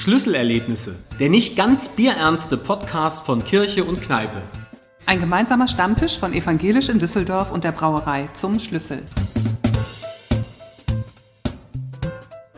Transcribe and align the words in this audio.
Schlüsselerlebnisse, 0.00 1.04
der 1.18 1.28
nicht 1.28 1.56
ganz 1.56 1.90
bierernste 1.90 2.56
Podcast 2.56 3.26
von 3.26 3.44
Kirche 3.44 3.84
und 3.84 4.00
Kneipe. 4.00 4.40
Ein 5.04 5.20
gemeinsamer 5.20 5.68
Stammtisch 5.68 6.18
von 6.18 6.32
Evangelisch 6.32 6.88
in 6.88 6.98
Düsseldorf 6.98 7.52
und 7.52 7.64
der 7.64 7.72
Brauerei 7.72 8.26
zum 8.32 8.58
Schlüssel. 8.58 9.02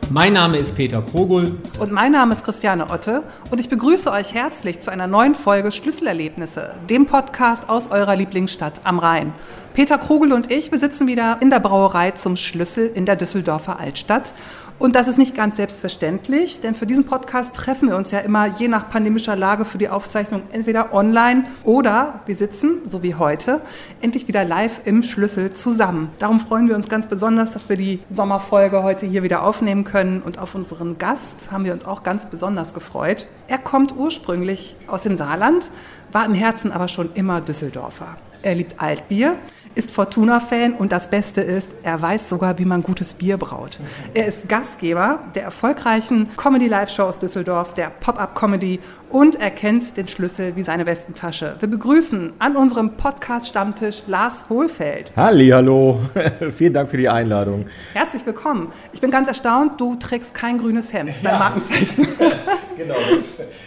Mein 0.09 0.33
Name 0.33 0.57
ist 0.57 0.75
Peter 0.75 1.01
Krogul. 1.01 1.57
Und 1.79 1.91
mein 1.91 2.11
Name 2.11 2.33
ist 2.33 2.45
Christiane 2.45 2.89
Otte 2.89 3.23
und 3.49 3.59
ich 3.59 3.67
begrüße 3.67 4.11
euch 4.11 4.33
herzlich 4.33 4.79
zu 4.79 4.91
einer 4.91 5.07
neuen 5.07 5.35
Folge 5.35 5.71
Schlüsselerlebnisse, 5.71 6.75
dem 6.87 7.07
Podcast 7.07 7.67
aus 7.67 7.91
eurer 7.91 8.15
Lieblingsstadt 8.15 8.81
am 8.83 8.99
Rhein. 8.99 9.33
Peter 9.73 9.97
Krogel 9.97 10.31
und 10.31 10.51
ich, 10.51 10.71
wir 10.71 10.77
sitzen 10.77 11.07
wieder 11.07 11.39
in 11.41 11.49
der 11.49 11.59
Brauerei 11.59 12.11
zum 12.11 12.37
Schlüssel 12.37 12.91
in 12.93 13.07
der 13.07 13.15
Düsseldorfer 13.15 13.79
Altstadt 13.79 14.35
und 14.83 14.97
das 14.97 15.07
ist 15.07 15.17
nicht 15.17 15.33
ganz 15.33 15.55
selbstverständlich, 15.55 16.59
denn 16.59 16.75
für 16.75 16.85
diesen 16.85 17.05
Podcast 17.05 17.55
treffen 17.55 17.87
wir 17.87 17.95
uns 17.95 18.11
ja 18.11 18.19
immer 18.19 18.47
je 18.47 18.67
nach 18.67 18.89
pandemischer 18.89 19.33
Lage 19.33 19.63
für 19.63 19.77
die 19.77 19.87
Aufzeichnung 19.87 20.41
entweder 20.51 20.93
online 20.93 21.45
oder 21.63 22.19
wir 22.25 22.35
sitzen, 22.35 22.81
so 22.83 23.01
wie 23.01 23.15
heute, 23.15 23.61
endlich 24.01 24.27
wieder 24.27 24.43
live 24.43 24.81
im 24.83 25.01
Schlüssel 25.01 25.53
zusammen. 25.53 26.09
Darum 26.19 26.41
freuen 26.41 26.67
wir 26.67 26.75
uns 26.75 26.89
ganz 26.89 27.07
besonders, 27.07 27.53
dass 27.53 27.69
wir 27.69 27.77
die 27.77 28.01
Sommerfolge 28.09 28.83
heute 28.83 29.05
hier 29.05 29.23
wieder 29.23 29.43
aufnehmen 29.43 29.85
können 29.85 30.21
und 30.21 30.37
auf 30.37 30.53
unseren 30.53 30.97
Gast 30.97 31.49
haben 31.49 31.63
wir 31.63 31.71
uns 31.71 31.85
auch 31.85 32.03
ganz 32.03 32.25
besonders 32.25 32.73
gefreut. 32.73 33.27
Er 33.47 33.59
kommt 33.59 33.95
ursprünglich 33.95 34.75
aus 34.87 35.03
dem 35.03 35.15
Saarland, 35.15 35.71
war 36.11 36.25
im 36.25 36.33
Herzen 36.33 36.73
aber 36.73 36.89
schon 36.89 37.09
immer 37.13 37.39
Düsseldorfer. 37.39 38.17
Er 38.41 38.55
liebt 38.55 38.81
Altbier 38.81 39.37
ist 39.75 39.91
Fortuna-Fan 39.91 40.73
und 40.73 40.91
das 40.91 41.09
Beste 41.09 41.41
ist, 41.41 41.69
er 41.83 42.01
weiß 42.01 42.29
sogar, 42.29 42.59
wie 42.59 42.65
man 42.65 42.83
gutes 42.83 43.13
Bier 43.13 43.37
braut. 43.37 43.79
Er 44.13 44.27
ist 44.27 44.47
Gastgeber 44.47 45.19
der 45.35 45.43
erfolgreichen 45.43 46.29
Comedy-Live-Show 46.37 47.03
aus 47.03 47.19
Düsseldorf, 47.19 47.73
der 47.73 47.89
Pop-Up-Comedy 47.89 48.79
und 49.09 49.39
er 49.39 49.51
kennt 49.51 49.97
den 49.97 50.07
Schlüssel 50.07 50.55
wie 50.55 50.63
seine 50.63 50.85
Westentasche. 50.85 51.55
Wir 51.59 51.69
begrüßen 51.69 52.33
an 52.39 52.55
unserem 52.55 52.97
Podcast-Stammtisch 52.97 54.03
Lars 54.07 54.45
Hohlfeld. 54.49 55.11
Hallo, 55.15 55.99
vielen 56.55 56.73
Dank 56.73 56.89
für 56.89 56.97
die 56.97 57.09
Einladung. 57.09 57.65
Herzlich 57.93 58.25
willkommen. 58.25 58.71
Ich 58.91 59.01
bin 59.01 59.11
ganz 59.11 59.27
erstaunt, 59.27 59.79
du 59.79 59.95
trägst 59.95 60.33
kein 60.33 60.57
grünes 60.59 60.93
Hemd, 60.93 61.13
dein 61.23 61.33
ja. 61.33 61.39
Markenzeichen. 61.39 62.07
genau. 62.77 62.95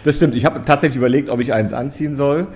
Das 0.05 0.17
stimmt. 0.17 0.35
Ich 0.35 0.45
habe 0.45 0.65
tatsächlich 0.65 0.97
überlegt, 0.97 1.31
ob 1.31 1.41
ich 1.41 1.53
eins 1.53 1.73
anziehen 1.73 2.15
soll. 2.15 2.47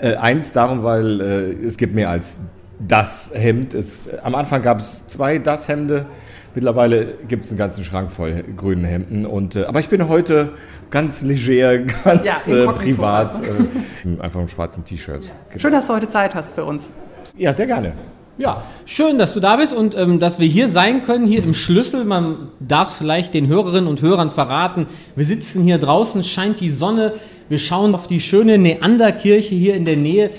Äh, 0.00 0.16
eins 0.16 0.52
darum, 0.52 0.82
weil 0.82 1.20
äh, 1.20 1.66
es 1.66 1.76
gibt 1.76 1.94
mehr 1.94 2.10
als 2.10 2.38
das 2.86 3.32
Hemd. 3.34 3.74
Es, 3.74 4.08
am 4.22 4.34
Anfang 4.34 4.62
gab 4.62 4.78
es 4.78 5.06
zwei 5.06 5.38
das 5.38 5.68
Hemde. 5.68 6.06
Mittlerweile 6.54 7.18
gibt 7.26 7.44
es 7.44 7.50
einen 7.50 7.58
ganzen 7.58 7.84
Schrank 7.84 8.12
voll 8.12 8.44
grünen 8.56 8.84
Hemden. 8.84 9.26
Und, 9.26 9.56
äh, 9.56 9.64
aber 9.64 9.80
ich 9.80 9.88
bin 9.88 10.08
heute 10.08 10.52
ganz 10.90 11.20
leger, 11.22 11.78
ganz 12.04 12.46
ja, 12.46 12.54
äh, 12.54 12.66
privat. 12.72 13.42
Äh, 13.42 14.20
einfach 14.20 14.40
im 14.40 14.48
schwarzen 14.48 14.84
T-Shirt. 14.84 15.24
Ja. 15.24 15.30
Genau. 15.48 15.60
Schön, 15.60 15.72
dass 15.72 15.86
du 15.88 15.94
heute 15.94 16.08
Zeit 16.08 16.34
hast 16.34 16.54
für 16.54 16.64
uns. 16.64 16.90
Ja, 17.36 17.52
sehr 17.52 17.66
gerne. 17.66 17.94
Ja, 18.36 18.64
schön, 18.84 19.18
dass 19.18 19.32
du 19.32 19.38
da 19.38 19.56
bist 19.56 19.72
und 19.72 19.96
ähm, 19.96 20.18
dass 20.18 20.40
wir 20.40 20.48
hier 20.48 20.68
sein 20.68 21.04
können, 21.04 21.24
hier 21.26 21.42
im 21.44 21.54
Schlüssel. 21.54 22.04
Man 22.04 22.48
darf 22.58 22.88
es 22.88 22.94
vielleicht 22.94 23.32
den 23.32 23.46
Hörerinnen 23.46 23.88
und 23.88 24.02
Hörern 24.02 24.30
verraten. 24.30 24.86
Wir 25.14 25.24
sitzen 25.24 25.62
hier 25.62 25.78
draußen, 25.78 26.24
scheint 26.24 26.60
die 26.60 26.70
Sonne. 26.70 27.14
Wir 27.48 27.58
schauen 27.58 27.94
auf 27.94 28.08
die 28.08 28.20
schöne 28.20 28.58
Neanderkirche 28.58 29.54
hier 29.54 29.76
in 29.76 29.84
der 29.84 29.96
Nähe. 29.96 30.30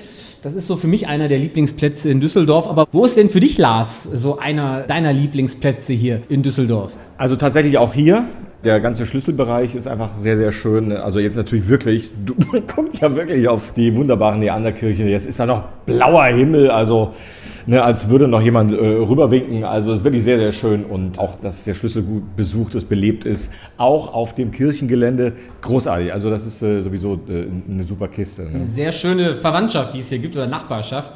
Das 0.46 0.54
ist 0.54 0.68
so 0.68 0.76
für 0.76 0.86
mich 0.86 1.08
einer 1.08 1.28
der 1.28 1.40
Lieblingsplätze 1.40 2.08
in 2.12 2.22
Düsseldorf. 2.22 2.68
Aber 2.68 2.86
wo 2.92 3.04
ist 3.04 3.18
denn 3.18 3.32
für 3.32 3.40
dich, 3.40 3.58
Lars, 3.58 4.04
so 4.04 4.38
einer 4.38 4.82
deiner 4.84 5.12
Lieblingsplätze 5.12 5.92
hier 5.92 6.22
in 6.30 6.44
Düsseldorf? 6.44 6.92
Also 7.18 7.36
tatsächlich 7.36 7.80
auch 7.80 7.96
hier. 7.96 8.26
Der 8.64 8.80
ganze 8.80 9.08
Schlüsselbereich 9.08 9.74
ist 9.74 9.88
einfach 9.88 10.20
sehr, 10.20 10.38
sehr 10.38 10.52
schön. 10.52 10.92
Also 10.92 11.18
jetzt 11.18 11.36
natürlich 11.36 11.68
wirklich, 11.68 12.12
du, 12.24 12.36
man 12.52 12.62
guckt 12.68 13.00
ja 13.02 13.16
wirklich 13.16 13.48
auf 13.48 13.74
die 13.74 13.96
wunderbaren 13.96 14.38
Neanderkirche. 14.38 15.06
Jetzt 15.06 15.26
ist 15.26 15.40
da 15.40 15.48
noch 15.48 15.64
blauer 15.88 16.26
Himmel, 16.26 16.70
also 16.70 17.16
ne, 17.66 17.84
als 17.84 18.10
würde 18.10 18.28
noch 18.28 18.42
jemand 18.42 18.72
äh, 18.72 18.76
rüberwinken. 18.76 19.64
Also 19.64 19.92
es 19.92 20.00
ist 20.00 20.04
wirklich 20.04 20.24
sehr, 20.24 20.38
sehr 20.38 20.52
schön 20.52 20.84
und 20.86 21.20
auch, 21.20 21.36
dass 21.40 21.64
der 21.64 21.74
Schlüssel 21.74 22.04
gut 22.04 22.36
besucht 22.36 22.76
ist, 22.76 22.90
belebt 22.90 23.26
ist. 23.26 23.52
Auch 23.78 24.14
auf 24.14 24.36
dem 24.36 24.52
Kirchengelände 24.52 25.34
großartig. 25.62 26.12
Also 26.14 26.30
das 26.30 26.46
ist 26.46 26.62
äh, 26.62 26.82
sowieso 26.82 27.20
äh, 27.28 27.48
eine 27.70 27.84
super 27.84 28.08
Kiste. 28.08 28.44
Ne? 28.44 28.50
Eine 28.54 28.68
sehr 28.68 28.92
schöne 28.92 29.36
Verwandtschaft, 29.36 29.94
die 29.94 30.00
es 30.00 30.10
hier 30.10 30.20
gibt 30.20 30.36
oder 30.36 30.48
Nachbarschaft 30.48 31.12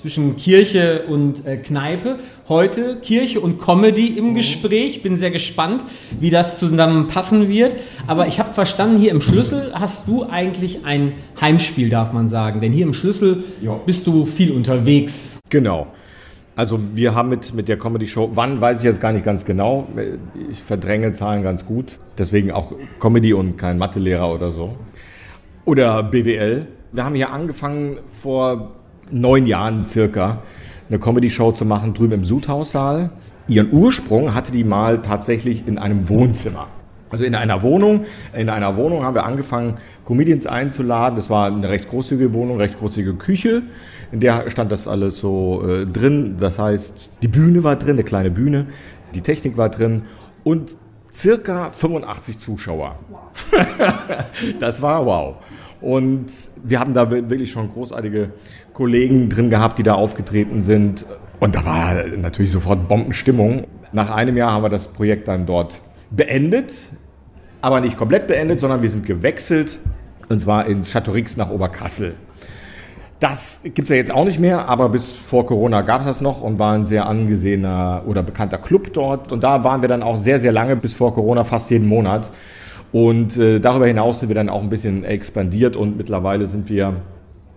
zwischen 0.00 0.36
Kirche 0.36 1.02
und 1.08 1.46
äh, 1.46 1.58
Kneipe. 1.58 2.18
Heute 2.48 2.96
Kirche 3.02 3.40
und 3.40 3.60
Comedy 3.60 4.06
im 4.06 4.30
mhm. 4.30 4.34
Gespräch. 4.34 5.02
Bin 5.02 5.18
sehr 5.18 5.30
gespannt, 5.30 5.84
wie 6.18 6.30
das 6.30 6.58
zusammenpassen 6.58 7.48
wird. 7.48 7.76
Aber 8.06 8.26
ich 8.26 8.38
habe 8.38 8.52
verstanden, 8.52 8.98
hier 8.98 9.10
im 9.10 9.20
Schlüssel 9.20 9.72
hast 9.74 10.08
du 10.08 10.24
eigentlich 10.24 10.84
ein 10.84 11.12
Heimspiel, 11.40 11.90
darf 11.90 12.12
man 12.12 12.28
sagen. 12.28 12.60
Denn 12.60 12.72
hier 12.72 12.86
im 12.86 12.94
Schlüssel 12.94 13.44
ja. 13.60 13.78
bist 13.84 14.06
du 14.06 14.24
viel 14.24 14.52
unterwegs. 14.52 15.39
Genau. 15.50 15.88
Also 16.56 16.78
wir 16.94 17.14
haben 17.14 17.28
mit, 17.28 17.54
mit 17.54 17.68
der 17.68 17.78
Comedy-Show, 17.78 18.30
wann 18.34 18.60
weiß 18.60 18.78
ich 18.78 18.84
jetzt 18.84 19.00
gar 19.00 19.12
nicht 19.12 19.24
ganz 19.24 19.44
genau. 19.44 19.86
Ich 20.50 20.62
verdränge 20.62 21.12
Zahlen 21.12 21.42
ganz 21.42 21.64
gut. 21.64 21.98
Deswegen 22.18 22.50
auch 22.50 22.72
Comedy 22.98 23.32
und 23.32 23.56
kein 23.56 23.78
Mathelehrer 23.78 24.32
oder 24.32 24.50
so. 24.50 24.76
Oder 25.64 26.02
BWL. 26.02 26.66
Wir 26.92 27.04
haben 27.04 27.14
hier 27.14 27.32
angefangen 27.32 27.98
vor 28.20 28.72
neun 29.10 29.46
Jahren 29.46 29.86
circa 29.86 30.42
eine 30.88 30.98
Comedy-Show 30.98 31.52
zu 31.52 31.64
machen 31.64 31.94
drüben 31.94 32.14
im 32.14 32.24
Sudhaussaal. 32.24 33.10
Ihren 33.48 33.72
Ursprung 33.72 34.34
hatte 34.34 34.52
die 34.52 34.64
mal 34.64 35.02
tatsächlich 35.02 35.66
in 35.66 35.78
einem 35.78 36.08
Wohnzimmer. 36.08 36.68
Also 37.10 37.24
in 37.24 37.34
einer 37.34 37.62
Wohnung, 37.62 38.04
in 38.32 38.48
einer 38.48 38.76
Wohnung 38.76 39.02
haben 39.02 39.14
wir 39.14 39.24
angefangen, 39.24 39.78
Comedians 40.04 40.46
einzuladen. 40.46 41.16
Das 41.16 41.28
war 41.28 41.46
eine 41.46 41.68
recht 41.68 41.88
großzügige 41.88 42.32
Wohnung, 42.32 42.58
recht 42.58 42.78
großzügige 42.78 43.16
Küche. 43.16 43.62
In 44.12 44.20
der 44.20 44.48
stand 44.48 44.70
das 44.70 44.86
alles 44.86 45.18
so 45.18 45.62
äh, 45.66 45.86
drin. 45.86 46.36
Das 46.38 46.58
heißt, 46.58 47.10
die 47.20 47.28
Bühne 47.28 47.64
war 47.64 47.76
drin, 47.76 47.92
eine 47.92 48.04
kleine 48.04 48.30
Bühne, 48.30 48.66
die 49.14 49.20
Technik 49.22 49.56
war 49.56 49.68
drin 49.68 50.02
und 50.44 50.76
circa 51.12 51.70
85 51.70 52.38
Zuschauer. 52.38 52.96
das 54.60 54.80
war 54.80 55.04
wow. 55.04 55.36
Und 55.80 56.26
wir 56.62 56.78
haben 56.78 56.94
da 56.94 57.10
wirklich 57.10 57.50
schon 57.50 57.72
großartige 57.72 58.30
Kollegen 58.72 59.28
drin 59.28 59.50
gehabt, 59.50 59.78
die 59.78 59.82
da 59.82 59.94
aufgetreten 59.94 60.62
sind. 60.62 61.06
Und 61.40 61.54
da 61.54 61.64
war 61.64 61.94
natürlich 62.18 62.52
sofort 62.52 62.86
Bombenstimmung. 62.86 63.66
Nach 63.92 64.10
einem 64.10 64.36
Jahr 64.36 64.52
haben 64.52 64.62
wir 64.62 64.68
das 64.68 64.86
Projekt 64.86 65.26
dann 65.26 65.46
dort 65.46 65.80
beendet, 66.10 66.74
aber 67.60 67.80
nicht 67.80 67.96
komplett 67.96 68.26
beendet, 68.26 68.60
sondern 68.60 68.82
wir 68.82 68.90
sind 68.90 69.06
gewechselt 69.06 69.78
und 70.28 70.40
zwar 70.40 70.66
ins 70.66 70.92
Chateaurix 70.92 71.36
nach 71.36 71.50
Oberkassel. 71.50 72.14
Das 73.18 73.60
gibt 73.62 73.80
es 73.80 73.88
ja 73.90 73.96
jetzt 73.96 74.10
auch 74.10 74.24
nicht 74.24 74.38
mehr, 74.38 74.66
aber 74.66 74.88
bis 74.88 75.10
vor 75.10 75.44
Corona 75.44 75.82
gab 75.82 76.00
es 76.00 76.06
das 76.06 76.20
noch 76.22 76.40
und 76.40 76.58
war 76.58 76.72
ein 76.72 76.86
sehr 76.86 77.06
angesehener 77.06 78.02
oder 78.06 78.22
bekannter 78.22 78.56
Club 78.56 78.94
dort. 78.94 79.30
Und 79.30 79.44
da 79.44 79.62
waren 79.62 79.82
wir 79.82 79.90
dann 79.90 80.02
auch 80.02 80.16
sehr, 80.16 80.38
sehr 80.38 80.52
lange, 80.52 80.76
bis 80.76 80.94
vor 80.94 81.12
Corona 81.12 81.44
fast 81.44 81.70
jeden 81.70 81.86
Monat. 81.86 82.30
Und 82.92 83.36
äh, 83.36 83.60
darüber 83.60 83.86
hinaus 83.86 84.20
sind 84.20 84.30
wir 84.30 84.34
dann 84.34 84.48
auch 84.48 84.62
ein 84.62 84.70
bisschen 84.70 85.04
expandiert 85.04 85.76
und 85.76 85.98
mittlerweile 85.98 86.46
sind 86.46 86.70
wir, 86.70 87.02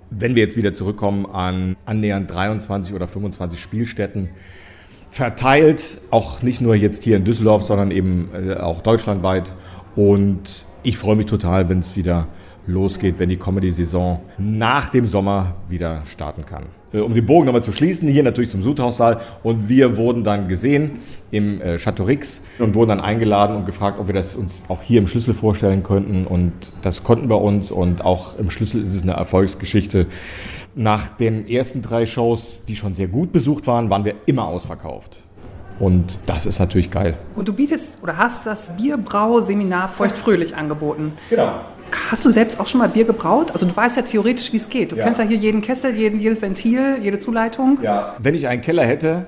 wenn 0.09 0.35
wir 0.35 0.43
jetzt 0.43 0.57
wieder 0.57 0.73
zurückkommen, 0.73 1.25
an 1.25 1.77
annähernd 1.85 2.29
23 2.29 2.93
oder 2.93 3.07
25 3.07 3.61
Spielstätten 3.61 4.29
verteilt, 5.13 6.01
auch 6.09 6.41
nicht 6.41 6.59
nur 6.59 6.73
jetzt 6.73 7.03
hier 7.03 7.17
in 7.17 7.23
Düsseldorf, 7.23 7.63
sondern 7.63 7.91
eben 7.91 8.31
äh, 8.33 8.55
auch 8.55 8.81
deutschlandweit. 8.81 9.53
Und 9.95 10.65
ich 10.81 10.97
freue 10.97 11.15
mich 11.15 11.27
total, 11.27 11.69
wenn 11.69 11.79
es 11.79 11.95
wieder 11.95 12.27
losgeht, 12.65 13.19
wenn 13.19 13.29
die 13.29 13.37
Comedy-Saison 13.37 14.21
nach 14.39 14.89
dem 14.89 15.05
Sommer 15.05 15.53
wieder 15.69 16.01
starten 16.07 16.47
kann. 16.47 16.63
Äh, 16.91 16.99
um 16.99 17.13
den 17.13 17.27
Bogen 17.27 17.45
nochmal 17.45 17.61
zu 17.61 17.71
schließen, 17.71 18.07
hier 18.09 18.23
natürlich 18.23 18.49
zum 18.49 18.63
Sudhaussaal 18.63 19.21
und 19.43 19.69
wir 19.69 19.97
wurden 19.97 20.23
dann 20.23 20.47
gesehen 20.47 20.99
im 21.29 21.61
äh, 21.61 21.77
Chateau 21.77 22.05
Rix 22.05 22.41
und 22.57 22.73
wurden 22.73 22.89
dann 22.89 23.01
eingeladen 23.01 23.55
und 23.55 23.67
gefragt, 23.67 23.99
ob 23.99 24.07
wir 24.07 24.15
das 24.15 24.35
uns 24.35 24.63
auch 24.67 24.81
hier 24.81 24.97
im 24.97 25.07
Schlüssel 25.07 25.35
vorstellen 25.35 25.83
könnten 25.83 26.25
und 26.25 26.53
das 26.81 27.03
konnten 27.03 27.29
wir 27.29 27.39
uns 27.39 27.69
und 27.69 28.03
auch 28.03 28.39
im 28.39 28.49
Schlüssel 28.49 28.81
ist 28.81 28.95
es 28.95 29.03
eine 29.03 29.13
Erfolgsgeschichte. 29.13 30.07
Nach 30.75 31.09
den 31.09 31.47
ersten 31.47 31.81
drei 31.81 32.05
Shows, 32.05 32.63
die 32.67 32.75
schon 32.75 32.93
sehr 32.93 33.07
gut 33.07 33.31
besucht 33.31 33.67
waren, 33.67 33.89
waren 33.89 34.05
wir 34.05 34.15
immer 34.25 34.47
ausverkauft. 34.47 35.19
Und 35.79 36.19
das 36.25 36.45
ist 36.45 36.59
natürlich 36.59 36.89
geil. 36.89 37.15
Und 37.35 37.47
du 37.47 37.53
bietest 37.53 38.01
oder 38.01 38.17
hast 38.17 38.45
das 38.45 38.71
Bierbrau-Seminar 38.77 39.89
Feuchtfröhlich 39.89 40.55
angeboten. 40.55 41.13
Genau. 41.29 41.53
Hast 42.09 42.25
du 42.25 42.31
selbst 42.31 42.59
auch 42.59 42.67
schon 42.67 42.79
mal 42.79 42.89
Bier 42.89 43.05
gebraut? 43.05 43.51
Also 43.51 43.67
du 43.67 43.75
weißt 43.75 43.97
ja 43.97 44.03
theoretisch, 44.03 44.51
wie 44.51 44.57
es 44.57 44.69
geht. 44.69 44.91
Du 44.91 44.95
ja. 44.95 45.03
kennst 45.03 45.19
ja 45.19 45.25
hier 45.25 45.37
jeden 45.37 45.61
Kessel, 45.61 45.95
jeden, 45.95 46.19
jedes 46.19 46.41
Ventil, 46.41 46.97
jede 47.01 47.19
Zuleitung. 47.19 47.79
Ja. 47.83 48.15
Wenn 48.19 48.33
ich 48.33 48.47
einen 48.47 48.61
Keller 48.61 48.85
hätte, 48.85 49.27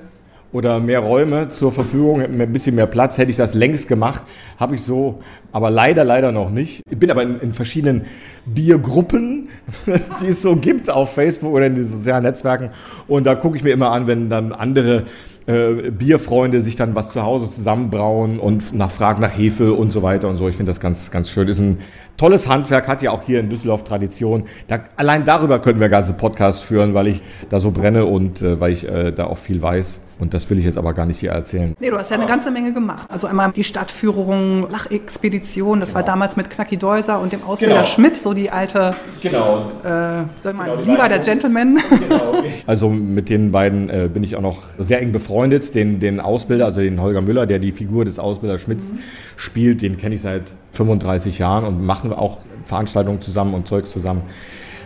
oder 0.55 0.79
mehr 0.79 0.99
Räume 1.01 1.49
zur 1.49 1.73
Verfügung, 1.73 2.21
ein 2.21 2.53
bisschen 2.53 2.75
mehr 2.75 2.87
Platz, 2.87 3.17
hätte 3.17 3.29
ich 3.29 3.35
das 3.35 3.55
längst 3.55 3.89
gemacht. 3.89 4.23
Habe 4.57 4.75
ich 4.75 4.83
so, 4.83 5.19
aber 5.51 5.69
leider, 5.69 6.05
leider 6.05 6.31
noch 6.31 6.49
nicht. 6.49 6.81
Ich 6.89 6.97
bin 6.97 7.11
aber 7.11 7.23
in, 7.23 7.41
in 7.41 7.53
verschiedenen 7.53 8.05
Biergruppen, 8.45 9.49
die 10.21 10.27
es 10.27 10.41
so 10.41 10.55
gibt 10.55 10.89
auf 10.89 11.13
Facebook 11.13 11.51
oder 11.51 11.65
in 11.65 11.75
den 11.75 11.85
sozialen 11.85 12.23
Netzwerken. 12.23 12.69
Und 13.05 13.25
da 13.25 13.35
gucke 13.35 13.57
ich 13.57 13.63
mir 13.63 13.71
immer 13.71 13.91
an, 13.91 14.07
wenn 14.07 14.29
dann 14.29 14.53
andere 14.53 15.03
äh, 15.45 15.91
Bierfreunde 15.91 16.61
sich 16.61 16.77
dann 16.77 16.95
was 16.95 17.11
zu 17.11 17.23
Hause 17.23 17.51
zusammenbrauen 17.51 18.39
und 18.39 18.73
nach 18.73 18.91
Fragen 18.91 19.19
nach 19.19 19.37
Hefe 19.37 19.73
und 19.73 19.91
so 19.91 20.03
weiter 20.03 20.29
und 20.29 20.37
so. 20.37 20.47
Ich 20.47 20.55
finde 20.55 20.69
das 20.69 20.79
ganz, 20.79 21.11
ganz 21.11 21.29
schön. 21.29 21.49
Ist 21.49 21.59
ein 21.59 21.79
tolles 22.17 22.47
Handwerk, 22.47 22.87
hat 22.87 23.01
ja 23.01 23.11
auch 23.11 23.23
hier 23.23 23.39
in 23.39 23.49
Düsseldorf 23.49 23.83
Tradition. 23.83 24.45
Da, 24.67 24.79
allein 24.97 25.25
darüber 25.25 25.59
könnten 25.59 25.81
wir 25.81 25.89
ganze 25.89 26.13
Podcast 26.13 26.63
führen, 26.63 26.93
weil 26.93 27.07
ich 27.07 27.21
da 27.49 27.59
so 27.59 27.71
brenne 27.71 28.05
und 28.05 28.41
äh, 28.41 28.59
weil 28.59 28.73
ich 28.73 28.87
äh, 28.87 29.11
da 29.11 29.25
auch 29.25 29.37
viel 29.37 29.61
weiß. 29.61 30.01
Und 30.17 30.33
das 30.33 30.49
will 30.49 30.57
ich 30.57 30.65
jetzt 30.65 30.77
aber 30.77 30.93
gar 30.93 31.05
nicht 31.05 31.19
hier 31.19 31.31
erzählen. 31.31 31.75
Nee, 31.77 31.89
du 31.89 31.97
hast 31.97 32.09
ja 32.09 32.15
eine 32.15 32.25
ganze 32.25 32.49
Menge 32.49 32.71
gemacht. 32.71 33.05
Also 33.11 33.27
einmal 33.27 33.51
die 33.51 33.65
Stadtführung, 33.65 34.69
Lachexpedition, 34.69 35.81
das 35.81 35.89
genau. 35.89 35.99
war 35.99 36.03
damals 36.03 36.37
mit 36.37 36.49
Knacki 36.49 36.77
Deuser 36.77 37.19
und 37.19 37.33
dem 37.33 37.43
Ausbilder 37.43 37.75
genau. 37.75 37.85
Schmidt, 37.85 38.15
so 38.15 38.33
die 38.33 38.49
alte, 38.49 38.95
genau. 39.21 39.71
äh, 39.83 40.23
sag 40.41 40.55
mal, 40.55 40.69
genau, 40.69 40.89
Liga 40.89 41.09
der 41.09 41.19
Gentlemen. 41.19 41.79
Genau. 41.89 42.33
Also 42.67 42.89
mit 42.89 43.29
den 43.29 43.51
beiden 43.51 43.89
äh, 43.89 44.09
bin 44.11 44.23
ich 44.23 44.35
auch 44.35 44.41
noch 44.41 44.63
sehr 44.77 45.01
eng 45.01 45.11
befreundet. 45.11 45.75
Den, 45.75 45.99
den 45.99 46.19
Ausbilder, 46.19 46.65
also 46.65 46.81
den 46.81 47.01
Holger 47.01 47.21
Müller, 47.21 47.45
der 47.45 47.59
die 47.59 47.71
Figur 47.71 48.05
des 48.05 48.17
Ausbilders 48.17 48.61
Schmidts 48.61 48.93
mhm. 48.93 48.99
spielt, 49.35 49.81
den 49.81 49.97
kenne 49.97 50.15
ich 50.15 50.21
seit 50.21 50.53
35 50.75 51.39
Jahren 51.39 51.65
und 51.65 51.83
machen 51.83 52.13
auch 52.13 52.39
Veranstaltungen 52.65 53.21
zusammen 53.21 53.53
und 53.53 53.67
Zeugs 53.67 53.91
zusammen. 53.91 54.23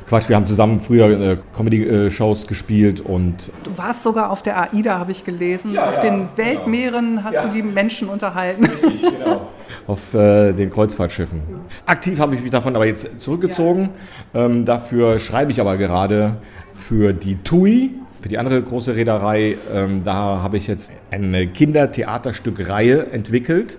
Quatsch, 0.10 0.28
wir 0.28 0.36
haben 0.36 0.48
zusammen 0.48 0.80
früher 0.80 1.08
äh, 1.08 1.38
Comedy-Shows 1.56 2.48
gespielt 2.48 3.00
und. 3.00 3.52
Du 3.64 3.78
warst 3.78 4.02
sogar 4.02 4.32
auf 4.32 4.42
der 4.42 4.74
AIDA, 4.74 4.98
habe 4.98 5.12
ich 5.12 5.24
gelesen. 5.24 5.74
Ja, 5.74 5.88
auf 5.88 5.98
ja, 5.98 6.02
den 6.02 6.14
genau. 6.14 6.30
Weltmeeren 6.38 7.10
genau. 7.12 7.24
hast 7.24 7.36
ja. 7.36 7.46
du 7.46 7.54
die 7.54 7.62
Menschen 7.62 8.10
unterhalten. 8.10 8.66
Richtig, 8.66 9.02
genau. 9.02 9.50
auf 9.88 10.16
äh, 10.16 10.54
den 10.54 10.72
Kreuzfahrtschiffen. 10.72 11.42
Aktiv 11.86 12.20
habe 12.20 12.34
ich 12.34 12.42
mich 12.42 12.50
davon 12.50 12.76
aber 12.76 12.88
jetzt 12.88 13.22
zurückgezogen. 13.22 13.90
Ähm, 14.34 14.66
dafür 14.66 15.20
schreibe 15.20 15.52
ich 15.52 15.62
aber 15.62 15.78
gerade 15.78 16.38
für 16.74 17.14
die 17.14 17.36
TUI, 17.44 17.92
für 18.20 18.30
die 18.30 18.40
andere 18.40 18.64
große 18.64 18.96
Reederei. 18.96 19.60
Ähm, 19.72 20.04
da 20.04 20.42
habe 20.42 20.58
ich 20.58 20.66
jetzt 20.66 20.92
eine 21.12 21.46
Kindertheaterstückreihe 21.46 23.12
entwickelt 23.12 23.78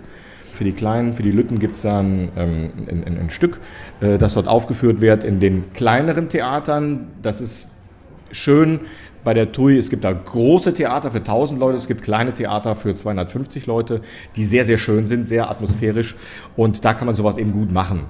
für 0.52 0.64
die 0.64 0.72
Kleinen, 0.72 1.12
für 1.12 1.22
die 1.22 1.30
Lütten 1.30 1.58
gibt 1.58 1.76
es 1.76 1.82
dann 1.82 2.30
ähm, 2.36 2.70
ein, 2.88 3.04
ein, 3.04 3.18
ein, 3.18 3.30
Stück, 3.30 3.60
äh, 4.00 4.18
das 4.18 4.34
dort 4.34 4.48
aufgeführt 4.48 5.00
wird 5.00 5.24
in 5.24 5.40
den 5.40 5.72
kleineren 5.72 6.28
Theatern. 6.28 7.08
Das 7.22 7.40
ist 7.40 7.70
schön 8.30 8.80
bei 9.24 9.34
der 9.34 9.52
TUI. 9.52 9.78
Es 9.78 9.90
gibt 9.90 10.04
da 10.04 10.12
große 10.12 10.72
Theater 10.72 11.10
für 11.10 11.18
1000 11.18 11.60
Leute, 11.60 11.78
es 11.78 11.86
gibt 11.86 12.02
kleine 12.02 12.32
Theater 12.32 12.74
für 12.74 12.94
250 12.94 13.66
Leute, 13.66 14.00
die 14.36 14.44
sehr, 14.44 14.64
sehr 14.64 14.78
schön 14.78 15.06
sind, 15.06 15.26
sehr 15.26 15.50
atmosphärisch. 15.50 16.16
Und 16.56 16.84
da 16.84 16.94
kann 16.94 17.06
man 17.06 17.14
sowas 17.14 17.36
eben 17.36 17.52
gut 17.52 17.72
machen 17.72 18.02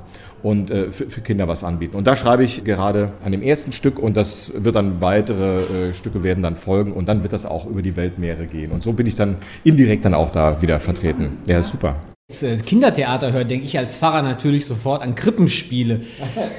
und 0.42 0.70
äh, 0.70 0.90
für, 0.90 1.10
für, 1.10 1.20
Kinder 1.20 1.48
was 1.48 1.64
anbieten. 1.64 1.96
Und 1.96 2.06
da 2.06 2.16
schreibe 2.16 2.44
ich 2.44 2.64
gerade 2.64 3.12
an 3.24 3.32
dem 3.32 3.42
ersten 3.42 3.72
Stück 3.72 3.98
und 3.98 4.16
das 4.16 4.52
wird 4.54 4.74
dann 4.76 5.00
weitere 5.00 5.90
äh, 5.90 5.94
Stücke 5.94 6.22
werden 6.22 6.42
dann 6.42 6.56
folgen 6.56 6.92
und 6.92 7.06
dann 7.08 7.22
wird 7.22 7.32
das 7.32 7.46
auch 7.46 7.66
über 7.66 7.82
die 7.82 7.96
Weltmeere 7.96 8.46
gehen. 8.46 8.70
Und 8.70 8.82
so 8.82 8.92
bin 8.92 9.06
ich 9.06 9.14
dann 9.14 9.36
indirekt 9.64 10.04
dann 10.04 10.14
auch 10.14 10.30
da 10.30 10.62
wieder 10.62 10.80
vertreten. 10.80 11.38
Ja, 11.46 11.62
super. 11.62 11.96
Äh, 12.42 12.56
Kindertheater 12.58 13.32
höre, 13.32 13.44
denke 13.44 13.66
ich 13.66 13.76
als 13.76 13.96
Pfarrer 13.96 14.22
natürlich 14.22 14.66
sofort 14.66 15.02
an 15.02 15.14
Krippenspiele 15.14 16.02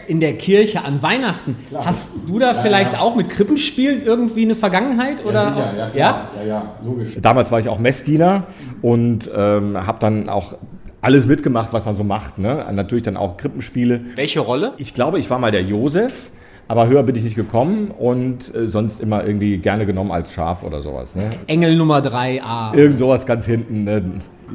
in 0.08 0.20
der 0.20 0.38
Kirche, 0.38 0.84
an 0.84 1.02
Weihnachten. 1.02 1.56
Klar. 1.70 1.86
Hast 1.86 2.12
du 2.28 2.40
da 2.40 2.54
ja, 2.54 2.62
vielleicht 2.62 2.94
ja. 2.94 3.00
auch 3.00 3.16
mit 3.16 3.30
Krippenspielen 3.30 4.04
irgendwie 4.04 4.44
eine 4.44 4.56
Vergangenheit? 4.56 5.24
Oder 5.26 5.44
ja, 5.44 5.52
sicher, 5.54 5.74
ja, 5.78 5.90
ja? 5.94 6.30
ja, 6.42 6.48
ja, 6.48 6.76
logisch. 6.84 7.18
Damals 7.22 7.52
war 7.52 7.60
ich 7.60 7.70
auch 7.70 7.80
Messdiener 7.80 8.48
und 8.82 9.32
ähm, 9.34 9.88
habe 9.88 10.00
dann 10.00 10.30
auch 10.30 10.56
alles 11.02 11.26
mitgemacht, 11.26 11.70
was 11.72 11.86
man 11.86 11.96
so 11.96 12.04
macht. 12.04 12.38
Ne? 12.38 12.66
Natürlich 12.72 13.04
dann 13.04 13.18
auch 13.18 13.38
Krippenspiele. 13.38 14.02
Welche 14.16 14.40
Rolle? 14.42 14.74
Ich 14.78 14.94
glaube, 14.94 15.20
ich 15.20 15.30
war 15.30 15.40
mal 15.40 15.52
der 15.52 15.64
Josef. 15.64 16.32
Aber 16.72 16.88
höher 16.88 17.04
bin 17.04 17.18
ich 17.18 17.26
nicht 17.26 17.36
gekommen 17.36 17.92
und 17.92 18.56
äh, 18.56 18.66
sonst 18.66 19.02
immer 19.02 19.26
irgendwie 19.26 19.58
gerne 19.58 19.86
genommen 19.86 20.10
als 20.10 20.32
Schaf 20.32 20.64
oder 20.64 20.82
sowas. 20.82 21.18
Ne? 21.18 21.32
Engel 21.48 21.76
Nummer 21.76 22.00
3a. 22.00 22.74
Irgend 22.74 22.98
sowas 22.98 23.26
ganz 23.26 23.46
hinten. 23.46 23.84
Ne? 23.84 24.04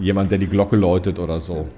jemand, 0.01 0.31
der 0.31 0.39
die 0.39 0.47
Glocke 0.47 0.77
läutet 0.77 1.19
oder 1.19 1.41
so. 1.41 1.69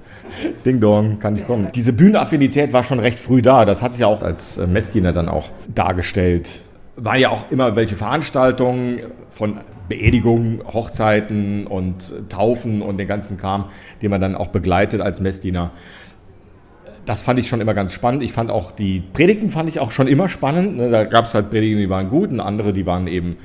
Ding 0.65 0.79
Dong, 0.79 1.19
kann 1.19 1.35
ich 1.35 1.45
kommen. 1.45 1.69
Diese 1.75 1.91
Bühnenaffinität 1.91 2.71
war 2.71 2.83
schon 2.83 2.99
recht 2.99 3.19
früh 3.19 3.41
da. 3.41 3.65
Das 3.65 3.81
hat 3.81 3.93
sich 3.93 4.01
ja 4.01 4.07
auch 4.07 4.21
als 4.21 4.57
äh, 4.57 4.65
Messdiener 4.65 5.11
dann 5.11 5.27
auch 5.27 5.49
dargestellt. 5.73 6.61
War 6.95 7.17
ja 7.17 7.29
auch 7.29 7.49
immer 7.49 7.75
welche 7.75 7.95
Veranstaltungen 7.95 8.99
von 9.29 9.57
Beerdigungen, 9.89 10.61
Hochzeiten 10.71 11.67
und 11.67 12.13
Taufen 12.29 12.81
und 12.81 12.97
den 12.97 13.07
ganzen 13.07 13.37
Kram, 13.37 13.65
den 14.01 14.11
man 14.11 14.21
dann 14.21 14.35
auch 14.35 14.47
begleitet 14.47 15.01
als 15.01 15.19
Messdiener. 15.19 15.71
Das 17.05 17.21
fand 17.21 17.39
ich 17.39 17.47
schon 17.47 17.61
immer 17.61 17.73
ganz 17.73 17.93
spannend. 17.93 18.23
Ich 18.23 18.33
fand 18.33 18.51
auch 18.51 18.71
die 18.71 19.01
Predigten 19.13 19.49
fand 19.49 19.69
ich 19.69 19.79
auch 19.79 19.91
schon 19.91 20.07
immer 20.07 20.29
spannend. 20.29 20.77
Ne, 20.77 20.89
da 20.89 21.05
gab 21.05 21.25
es 21.25 21.33
halt 21.33 21.49
Predigten, 21.49 21.79
die 21.79 21.89
waren 21.89 22.09
gut 22.09 22.31
und 22.31 22.39
andere, 22.39 22.73
die 22.73 22.85
waren 22.85 23.07
eben 23.07 23.37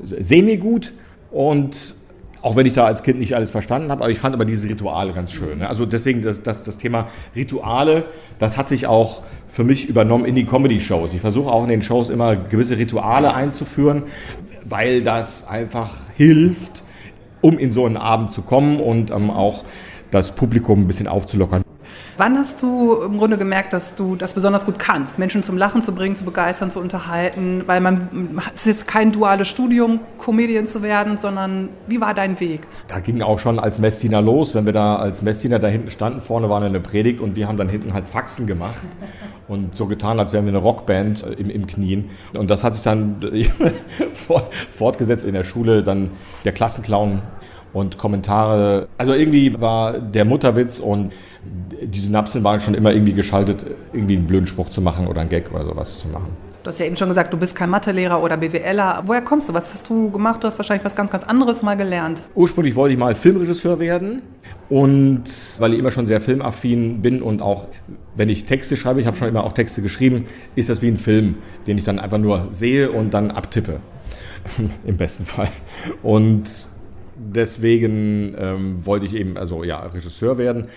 semi-gut. 0.00 0.92
Und 1.30 1.96
auch 2.42 2.56
wenn 2.56 2.66
ich 2.66 2.74
da 2.74 2.84
als 2.84 3.02
Kind 3.02 3.18
nicht 3.18 3.34
alles 3.34 3.50
verstanden 3.50 3.90
habe, 3.90 4.02
aber 4.04 4.12
ich 4.12 4.18
fand 4.18 4.34
aber 4.34 4.44
diese 4.44 4.68
Rituale 4.68 5.12
ganz 5.12 5.32
schön. 5.32 5.58
Ne? 5.58 5.68
Also 5.68 5.86
deswegen 5.86 6.22
das, 6.22 6.42
das, 6.42 6.62
das 6.62 6.78
Thema 6.78 7.08
Rituale, 7.34 8.04
das 8.38 8.56
hat 8.56 8.68
sich 8.68 8.86
auch 8.86 9.22
für 9.48 9.64
mich 9.64 9.88
übernommen 9.88 10.24
in 10.24 10.34
die 10.34 10.44
Comedy-Shows. 10.44 11.14
Ich 11.14 11.20
versuche 11.20 11.50
auch 11.50 11.62
in 11.64 11.68
den 11.68 11.82
Shows 11.82 12.10
immer 12.10 12.36
gewisse 12.36 12.78
Rituale 12.78 13.34
einzuführen, 13.34 14.04
weil 14.64 15.02
das 15.02 15.48
einfach 15.48 15.94
hilft, 16.16 16.84
um 17.40 17.58
in 17.58 17.72
so 17.72 17.86
einen 17.86 17.96
Abend 17.96 18.30
zu 18.30 18.42
kommen 18.42 18.80
und 18.80 19.10
ähm, 19.10 19.30
auch 19.30 19.64
das 20.10 20.32
Publikum 20.32 20.82
ein 20.82 20.86
bisschen 20.86 21.08
aufzulockern. 21.08 21.62
Wann 22.18 22.36
hast 22.36 22.60
du 22.62 22.94
im 23.00 23.16
Grunde 23.16 23.38
gemerkt, 23.38 23.72
dass 23.72 23.94
du 23.94 24.16
das 24.16 24.34
besonders 24.34 24.66
gut 24.66 24.80
kannst, 24.80 25.20
Menschen 25.20 25.44
zum 25.44 25.56
Lachen 25.56 25.82
zu 25.82 25.94
bringen, 25.94 26.16
zu 26.16 26.24
begeistern, 26.24 26.68
zu 26.68 26.80
unterhalten? 26.80 27.62
Weil 27.66 27.80
man, 27.80 28.40
es 28.52 28.66
ist 28.66 28.88
kein 28.88 29.12
duales 29.12 29.46
Studium, 29.46 30.00
Comedian 30.18 30.66
zu 30.66 30.82
werden, 30.82 31.16
sondern 31.16 31.68
wie 31.86 32.00
war 32.00 32.14
dein 32.14 32.40
Weg? 32.40 32.62
Da 32.88 32.98
ging 32.98 33.22
auch 33.22 33.38
schon 33.38 33.60
als 33.60 33.78
Messdiener 33.78 34.20
los. 34.20 34.52
Wenn 34.56 34.66
wir 34.66 34.72
da 34.72 34.96
als 34.96 35.22
Messdiener 35.22 35.60
da 35.60 35.68
hinten 35.68 35.90
standen, 35.90 36.20
vorne 36.20 36.50
war 36.50 36.60
eine 36.60 36.80
Predigt 36.80 37.20
und 37.20 37.36
wir 37.36 37.46
haben 37.46 37.56
dann 37.56 37.68
hinten 37.68 37.94
halt 37.94 38.08
Faxen 38.08 38.48
gemacht 38.48 38.88
und 39.46 39.76
so 39.76 39.86
getan, 39.86 40.18
als 40.18 40.32
wären 40.32 40.44
wir 40.44 40.50
eine 40.50 40.58
Rockband 40.58 41.22
äh, 41.22 41.34
im, 41.34 41.50
im 41.50 41.68
Knien. 41.68 42.10
Und 42.34 42.50
das 42.50 42.64
hat 42.64 42.74
sich 42.74 42.82
dann 42.82 43.20
fortgesetzt 44.72 45.24
in 45.24 45.34
der 45.34 45.44
Schule, 45.44 45.84
dann 45.84 46.10
der 46.44 46.50
Klassenclown 46.50 47.22
und 47.72 47.98
Kommentare. 47.98 48.88
Also 48.98 49.12
irgendwie 49.12 49.60
war 49.60 49.98
der 49.98 50.24
Mutterwitz 50.24 50.80
und 50.80 51.12
die 51.82 51.98
Synapsen 51.98 52.44
waren 52.44 52.60
schon 52.60 52.74
immer 52.74 52.92
irgendwie 52.92 53.12
geschaltet, 53.12 53.66
irgendwie 53.92 54.16
einen 54.16 54.26
blöden 54.26 54.46
Spruch 54.46 54.70
zu 54.70 54.80
machen 54.80 55.06
oder 55.06 55.20
einen 55.20 55.30
Gag 55.30 55.52
oder 55.52 55.64
sowas 55.64 55.98
zu 55.98 56.08
machen. 56.08 56.36
Du 56.68 56.70
hast 56.70 56.80
ja 56.80 56.86
eben 56.86 56.96
schon 56.96 57.08
gesagt, 57.08 57.32
du 57.32 57.38
bist 57.38 57.54
kein 57.54 57.70
Mathelehrer 57.70 58.22
oder 58.22 58.36
BWLer. 58.36 59.04
Woher 59.06 59.22
kommst 59.22 59.48
du? 59.48 59.54
Was 59.54 59.72
hast 59.72 59.88
du 59.88 60.10
gemacht? 60.10 60.42
Du 60.42 60.46
hast 60.46 60.58
wahrscheinlich 60.58 60.84
was 60.84 60.94
ganz, 60.94 61.10
ganz 61.10 61.24
anderes 61.24 61.62
mal 61.62 61.76
gelernt. 61.76 62.22
Ursprünglich 62.34 62.74
wollte 62.74 62.92
ich 62.92 62.98
mal 62.98 63.14
Filmregisseur 63.14 63.78
werden. 63.78 64.22
Und 64.68 65.24
weil 65.58 65.72
ich 65.72 65.78
immer 65.78 65.92
schon 65.92 66.06
sehr 66.06 66.20
filmaffin 66.20 67.00
bin 67.00 67.22
und 67.22 67.40
auch, 67.40 67.68
wenn 68.16 68.28
ich 68.28 68.44
Texte 68.44 68.76
schreibe, 68.76 69.00
ich 69.00 69.06
habe 69.06 69.16
schon 69.16 69.28
immer 69.28 69.44
auch 69.44 69.52
Texte 69.52 69.80
geschrieben, 69.80 70.26
ist 70.56 70.68
das 70.68 70.82
wie 70.82 70.88
ein 70.88 70.98
Film, 70.98 71.36
den 71.66 71.78
ich 71.78 71.84
dann 71.84 71.98
einfach 71.98 72.18
nur 72.18 72.48
sehe 72.50 72.90
und 72.90 73.14
dann 73.14 73.30
abtippe. 73.30 73.80
Im 74.84 74.96
besten 74.96 75.24
Fall. 75.24 75.48
Und 76.02 76.68
deswegen 77.16 78.34
ähm, 78.36 78.84
wollte 78.84 79.06
ich 79.06 79.14
eben, 79.14 79.38
also 79.38 79.64
ja, 79.64 79.78
Regisseur 79.78 80.38
werden. 80.38 80.68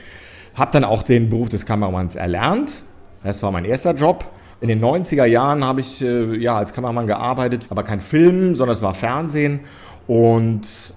Habe 0.56 0.72
dann 0.72 0.84
auch 0.84 1.04
den 1.04 1.30
Beruf 1.30 1.50
des 1.50 1.66
Kameramanns 1.66 2.16
erlernt. 2.16 2.84
Das 3.24 3.42
war 3.44 3.52
mein 3.52 3.66
erster 3.66 3.94
Job. 3.94 4.26
In 4.60 4.68
den 4.68 4.84
90er 4.84 5.26
Jahren 5.26 5.64
habe 5.64 5.82
ich 5.82 6.02
äh, 6.02 6.36
ja, 6.38 6.58
als 6.58 6.74
Kameramann 6.74 7.08
gearbeitet, 7.08 7.66
aber 7.70 7.84
kein 7.84 8.00
Film, 8.00 8.54
sondern 8.56 8.76
es 8.76 8.82
war 8.82 8.94
Fernsehen. 8.94 9.62
Und 10.08 10.94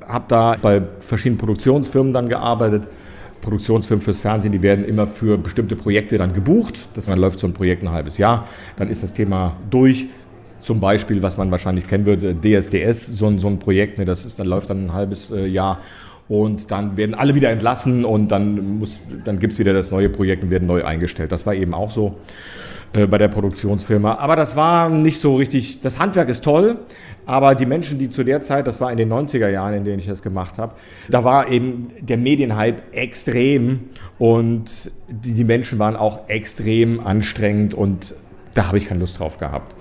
äh, 0.00 0.06
habe 0.08 0.24
da 0.28 0.56
bei 0.60 0.82
verschiedenen 1.00 1.38
Produktionsfirmen 1.38 2.12
dann 2.12 2.28
gearbeitet. 2.28 2.86
Produktionsfirmen 3.42 4.02
fürs 4.02 4.20
Fernsehen, 4.20 4.52
die 4.52 4.62
werden 4.62 4.84
immer 4.86 5.06
für 5.06 5.36
bestimmte 5.36 5.76
Projekte 5.76 6.16
dann 6.16 6.32
gebucht. 6.32 6.88
Das, 6.94 7.06
dann 7.06 7.18
läuft 7.18 7.38
so 7.38 7.46
ein 7.46 7.52
Projekt 7.52 7.82
ein 7.82 7.92
halbes 7.92 8.16
Jahr. 8.16 8.48
Dann 8.76 8.88
ist 8.88 9.02
das 9.02 9.12
Thema 9.12 9.56
durch. 9.70 10.06
Zum 10.60 10.80
Beispiel, 10.80 11.22
was 11.22 11.36
man 11.36 11.50
wahrscheinlich 11.50 11.86
kennen 11.86 12.06
würde, 12.06 12.34
DSDS, 12.34 13.06
so 13.06 13.26
ein, 13.26 13.38
so 13.38 13.48
ein 13.48 13.58
Projekt, 13.58 13.98
ne, 13.98 14.06
das 14.06 14.24
ist, 14.24 14.38
dann 14.38 14.46
läuft 14.46 14.70
dann 14.70 14.86
ein 14.86 14.92
halbes 14.94 15.30
äh, 15.30 15.44
Jahr 15.46 15.76
und 16.28 16.70
dann 16.70 16.96
werden 16.96 17.14
alle 17.14 17.34
wieder 17.34 17.50
entlassen 17.50 18.04
und 18.04 18.28
dann, 18.28 18.82
dann 19.24 19.38
gibt 19.38 19.54
es 19.54 19.58
wieder 19.58 19.72
das 19.72 19.90
neue 19.90 20.08
Projekt 20.08 20.42
und 20.42 20.50
werden 20.50 20.66
neu 20.66 20.84
eingestellt. 20.84 21.32
Das 21.32 21.44
war 21.44 21.54
eben 21.54 21.74
auch 21.74 21.90
so 21.90 22.16
äh, 22.94 23.06
bei 23.06 23.18
der 23.18 23.28
Produktionsfirma. 23.28 24.14
Aber 24.14 24.36
das 24.36 24.56
war 24.56 24.88
nicht 24.88 25.18
so 25.18 25.36
richtig, 25.36 25.80
das 25.80 25.98
Handwerk 25.98 26.28
ist 26.28 26.44
toll, 26.44 26.78
aber 27.26 27.54
die 27.54 27.66
Menschen, 27.66 27.98
die 27.98 28.08
zu 28.08 28.22
der 28.22 28.40
Zeit, 28.40 28.66
das 28.66 28.80
war 28.80 28.90
in 28.90 28.96
den 28.96 29.12
90er 29.12 29.48
Jahren, 29.48 29.74
in 29.74 29.84
denen 29.84 29.98
ich 29.98 30.06
das 30.06 30.22
gemacht 30.22 30.58
habe, 30.58 30.74
da 31.10 31.24
war 31.24 31.48
eben 31.50 31.90
der 32.00 32.16
Medienhype 32.16 32.82
extrem 32.92 33.90
und 34.18 34.92
die, 35.08 35.32
die 35.32 35.44
Menschen 35.44 35.78
waren 35.78 35.96
auch 35.96 36.28
extrem 36.28 37.00
anstrengend 37.00 37.74
und 37.74 38.14
da 38.54 38.68
habe 38.68 38.78
ich 38.78 38.86
keine 38.86 39.00
Lust 39.00 39.18
drauf 39.18 39.38
gehabt. 39.38 39.74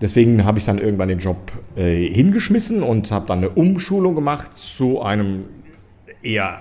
Deswegen 0.00 0.44
habe 0.44 0.58
ich 0.58 0.64
dann 0.64 0.78
irgendwann 0.78 1.08
den 1.08 1.18
Job 1.18 1.52
äh, 1.76 2.08
hingeschmissen 2.08 2.82
und 2.82 3.10
habe 3.10 3.26
dann 3.26 3.38
eine 3.38 3.50
Umschulung 3.50 4.14
gemacht 4.14 4.54
zu 4.54 5.02
einem 5.02 5.44
eher 6.22 6.60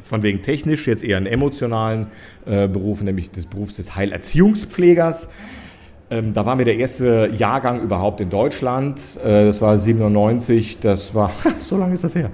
von 0.00 0.22
wegen 0.22 0.42
technisch, 0.42 0.86
jetzt 0.86 1.04
eher 1.04 1.16
einen 1.16 1.26
emotionalen 1.26 2.08
äh, 2.46 2.68
Beruf, 2.68 3.02
nämlich 3.02 3.30
des 3.30 3.46
Berufs 3.46 3.76
des 3.76 3.96
Heilerziehungspflegers. 3.96 5.28
Ähm, 6.10 6.34
da 6.34 6.44
waren 6.44 6.58
wir 6.58 6.66
der 6.66 6.76
erste 6.76 7.30
Jahrgang 7.38 7.80
überhaupt 7.80 8.20
in 8.20 8.28
Deutschland. 8.28 9.00
Äh, 9.24 9.46
das 9.46 9.62
war 9.62 9.78
97, 9.78 10.80
das 10.80 11.14
war, 11.14 11.32
so 11.58 11.78
lange 11.78 11.94
ist 11.94 12.04
das 12.04 12.14
her. 12.14 12.30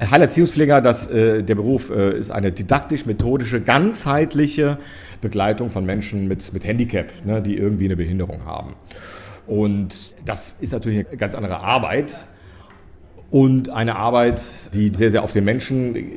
Heilerziehungspfleger, 0.00 0.80
das, 0.80 1.08
äh, 1.08 1.42
der 1.42 1.56
Beruf 1.56 1.90
äh, 1.90 2.16
ist 2.16 2.30
eine 2.30 2.52
didaktisch-methodische, 2.52 3.60
ganzheitliche 3.60 4.78
Begleitung 5.20 5.68
von 5.70 5.84
Menschen 5.84 6.28
mit, 6.28 6.52
mit 6.52 6.64
Handicap, 6.64 7.06
ne, 7.24 7.42
die 7.42 7.56
irgendwie 7.56 7.86
eine 7.86 7.96
Behinderung 7.96 8.44
haben. 8.44 8.74
Und 9.48 10.14
das 10.24 10.54
ist 10.60 10.72
natürlich 10.72 11.08
eine 11.08 11.16
ganz 11.16 11.34
andere 11.34 11.58
Arbeit 11.58 12.28
und 13.30 13.70
eine 13.70 13.96
Arbeit, 13.96 14.42
die 14.72 14.90
sehr, 14.94 15.10
sehr 15.10 15.22
auf 15.22 15.32
den 15.32 15.44
Menschen 15.44 16.12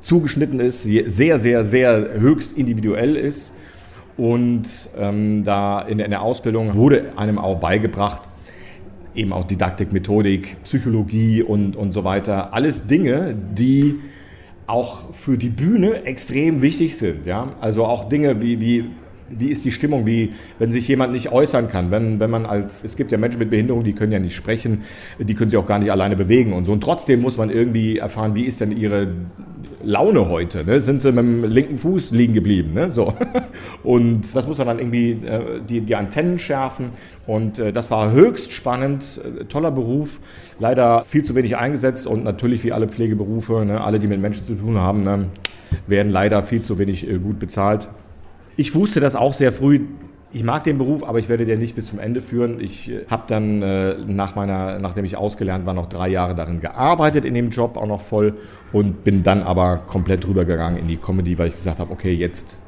zugeschnitten 0.00 0.60
ist, 0.60 0.82
sehr, 0.82 1.38
sehr, 1.38 1.64
sehr 1.64 2.20
höchst 2.20 2.56
individuell 2.56 3.16
ist. 3.16 3.54
Und 4.16 4.90
ähm, 4.98 5.42
da 5.44 5.80
in, 5.80 5.98
in 5.98 6.10
der 6.10 6.22
Ausbildung 6.22 6.74
wurde 6.74 7.12
einem 7.16 7.38
auch 7.38 7.58
beigebracht, 7.58 8.22
eben 9.14 9.32
auch 9.32 9.44
Didaktik, 9.44 9.92
Methodik, 9.92 10.62
Psychologie 10.64 11.42
und, 11.42 11.76
und 11.76 11.92
so 11.92 12.04
weiter. 12.04 12.52
Alles 12.54 12.86
Dinge, 12.86 13.34
die 13.34 13.96
auch 14.66 15.12
für 15.12 15.36
die 15.36 15.48
Bühne 15.48 16.04
extrem 16.04 16.62
wichtig 16.62 16.96
sind. 16.96 17.26
Ja? 17.26 17.54
Also 17.60 17.84
auch 17.84 18.08
Dinge 18.08 18.40
wie, 18.40 18.60
wie 18.60 18.84
wie 19.38 19.48
ist 19.48 19.64
die 19.64 19.72
Stimmung, 19.72 20.06
wie, 20.06 20.32
wenn 20.58 20.70
sich 20.70 20.86
jemand 20.88 21.12
nicht 21.12 21.32
äußern 21.32 21.68
kann, 21.68 21.90
wenn, 21.90 22.20
wenn 22.20 22.30
man 22.30 22.46
als, 22.46 22.84
es 22.84 22.96
gibt 22.96 23.12
ja 23.12 23.18
Menschen 23.18 23.38
mit 23.38 23.50
Behinderung, 23.50 23.84
die 23.84 23.94
können 23.94 24.12
ja 24.12 24.18
nicht 24.18 24.34
sprechen, 24.34 24.82
die 25.18 25.34
können 25.34 25.50
sich 25.50 25.58
auch 25.58 25.66
gar 25.66 25.78
nicht 25.78 25.90
alleine 25.90 26.16
bewegen 26.16 26.52
und 26.52 26.64
so. 26.64 26.72
Und 26.72 26.82
trotzdem 26.82 27.20
muss 27.20 27.38
man 27.38 27.50
irgendwie 27.50 27.98
erfahren, 27.98 28.34
wie 28.34 28.44
ist 28.44 28.60
denn 28.60 28.70
ihre 28.70 29.08
Laune 29.82 30.28
heute? 30.28 30.64
Ne? 30.64 30.80
Sind 30.80 31.00
sie 31.00 31.12
mit 31.12 31.18
dem 31.18 31.44
linken 31.44 31.76
Fuß 31.76 32.12
liegen 32.12 32.34
geblieben? 32.34 32.72
Ne? 32.74 32.90
So. 32.90 33.14
Und 33.82 34.34
das 34.34 34.46
muss 34.46 34.58
man 34.58 34.68
dann 34.68 34.78
irgendwie 34.78 35.12
äh, 35.12 35.60
die, 35.68 35.80
die 35.80 35.96
Antennen 35.96 36.38
schärfen. 36.38 36.90
Und 37.26 37.58
äh, 37.58 37.72
das 37.72 37.90
war 37.90 38.12
höchst 38.12 38.52
spannend, 38.52 39.20
äh, 39.24 39.44
toller 39.44 39.70
Beruf, 39.70 40.20
leider 40.58 41.04
viel 41.04 41.22
zu 41.22 41.34
wenig 41.34 41.56
eingesetzt 41.56 42.06
und 42.06 42.24
natürlich 42.24 42.64
wie 42.64 42.72
alle 42.72 42.88
Pflegeberufe, 42.88 43.64
ne? 43.64 43.80
alle, 43.80 43.98
die 43.98 44.06
mit 44.06 44.20
Menschen 44.20 44.46
zu 44.46 44.54
tun 44.54 44.78
haben, 44.78 45.02
ne? 45.02 45.28
werden 45.86 46.12
leider 46.12 46.42
viel 46.42 46.60
zu 46.60 46.78
wenig 46.78 47.08
äh, 47.08 47.18
gut 47.18 47.38
bezahlt. 47.38 47.88
Ich 48.56 48.74
wusste 48.74 49.00
das 49.00 49.16
auch 49.16 49.32
sehr 49.32 49.52
früh. 49.52 49.80
Ich 50.34 50.44
mag 50.44 50.64
den 50.64 50.78
Beruf, 50.78 51.04
aber 51.04 51.18
ich 51.18 51.28
werde 51.28 51.44
den 51.44 51.58
nicht 51.58 51.74
bis 51.74 51.88
zum 51.88 51.98
Ende 51.98 52.22
führen. 52.22 52.58
Ich 52.58 52.90
äh, 52.90 53.04
habe 53.08 53.24
dann 53.26 53.62
äh, 53.62 53.96
nach 54.06 54.34
meiner, 54.34 54.78
nachdem 54.78 55.04
ich 55.04 55.16
ausgelernt 55.16 55.66
war, 55.66 55.74
noch 55.74 55.86
drei 55.86 56.08
Jahre 56.08 56.34
darin 56.34 56.60
gearbeitet 56.60 57.24
in 57.24 57.34
dem 57.34 57.50
Job, 57.50 57.76
auch 57.76 57.86
noch 57.86 58.00
voll 58.00 58.34
und 58.72 59.04
bin 59.04 59.22
dann 59.22 59.42
aber 59.42 59.78
komplett 59.86 60.26
rübergegangen 60.26 60.78
in 60.78 60.88
die 60.88 60.96
Comedy, 60.96 61.36
weil 61.38 61.48
ich 61.48 61.54
gesagt 61.54 61.78
habe, 61.78 61.92
okay, 61.92 62.12
jetzt 62.12 62.58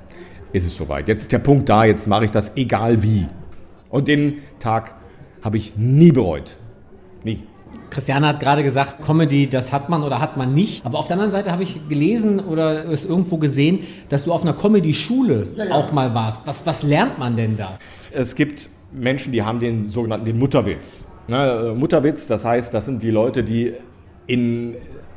ist 0.53 0.67
es 0.67 0.77
soweit. 0.77 1.09
Jetzt 1.09 1.23
ist 1.23 1.33
der 1.33 1.39
Punkt 1.39 1.69
da, 1.69 1.85
jetzt 1.85 2.07
mache 2.07 2.27
ich 2.27 2.31
das 2.31 2.57
egal 2.57 3.03
wie. 3.03 3.27
Und 3.89 4.09
den 4.09 4.39
Tag 4.59 4.95
habe 5.43 5.57
ich 5.57 5.77
nie 5.77 6.13
bereut. 6.13 6.59
Nie. 7.23 7.43
Christiane 7.95 8.27
hat 8.27 8.41
gerade 8.41 8.63
gesagt, 8.63 9.05
Comedy, 9.05 9.49
das 9.49 9.73
hat 9.73 9.89
man 9.89 10.03
oder 10.03 10.21
hat 10.21 10.37
man 10.37 10.53
nicht. 10.53 10.85
Aber 10.85 10.99
auf 10.99 11.07
der 11.07 11.15
anderen 11.15 11.31
Seite 11.31 11.53
habe 11.53 11.63
ich 11.63 11.89
gelesen 11.89 12.41
oder 12.41 12.87
es 12.91 13.05
irgendwo 13.05 13.39
gesehen, 13.39 13.81
dass 14.09 14.25
du 14.25 14.33
auf 14.33 14.43
einer 14.43 14.53
Comedy-Schule 14.53 15.49
ja, 15.57 15.65
ja. 15.67 15.75
auch 15.75 15.93
mal 15.93 16.13
warst. 16.13 16.41
Was, 16.45 16.67
was 16.67 16.83
lernt 16.83 17.19
man 17.19 17.37
denn 17.37 17.57
da? 17.57 17.79
Es 18.13 18.35
gibt 18.35 18.69
Menschen, 18.93 19.33
die 19.33 19.43
haben 19.43 19.61
den 19.61 19.87
sogenannten 19.87 20.27
den 20.27 20.39
Mutterwitz. 20.39 21.07
Ne, 21.29 21.73
Mutterwitz, 21.77 22.27
das 22.27 22.45
heißt, 22.45 22.75
das 22.75 22.85
sind 22.85 23.03
die 23.03 23.11
Leute, 23.11 23.45
die 23.45 23.73
in 24.27 24.75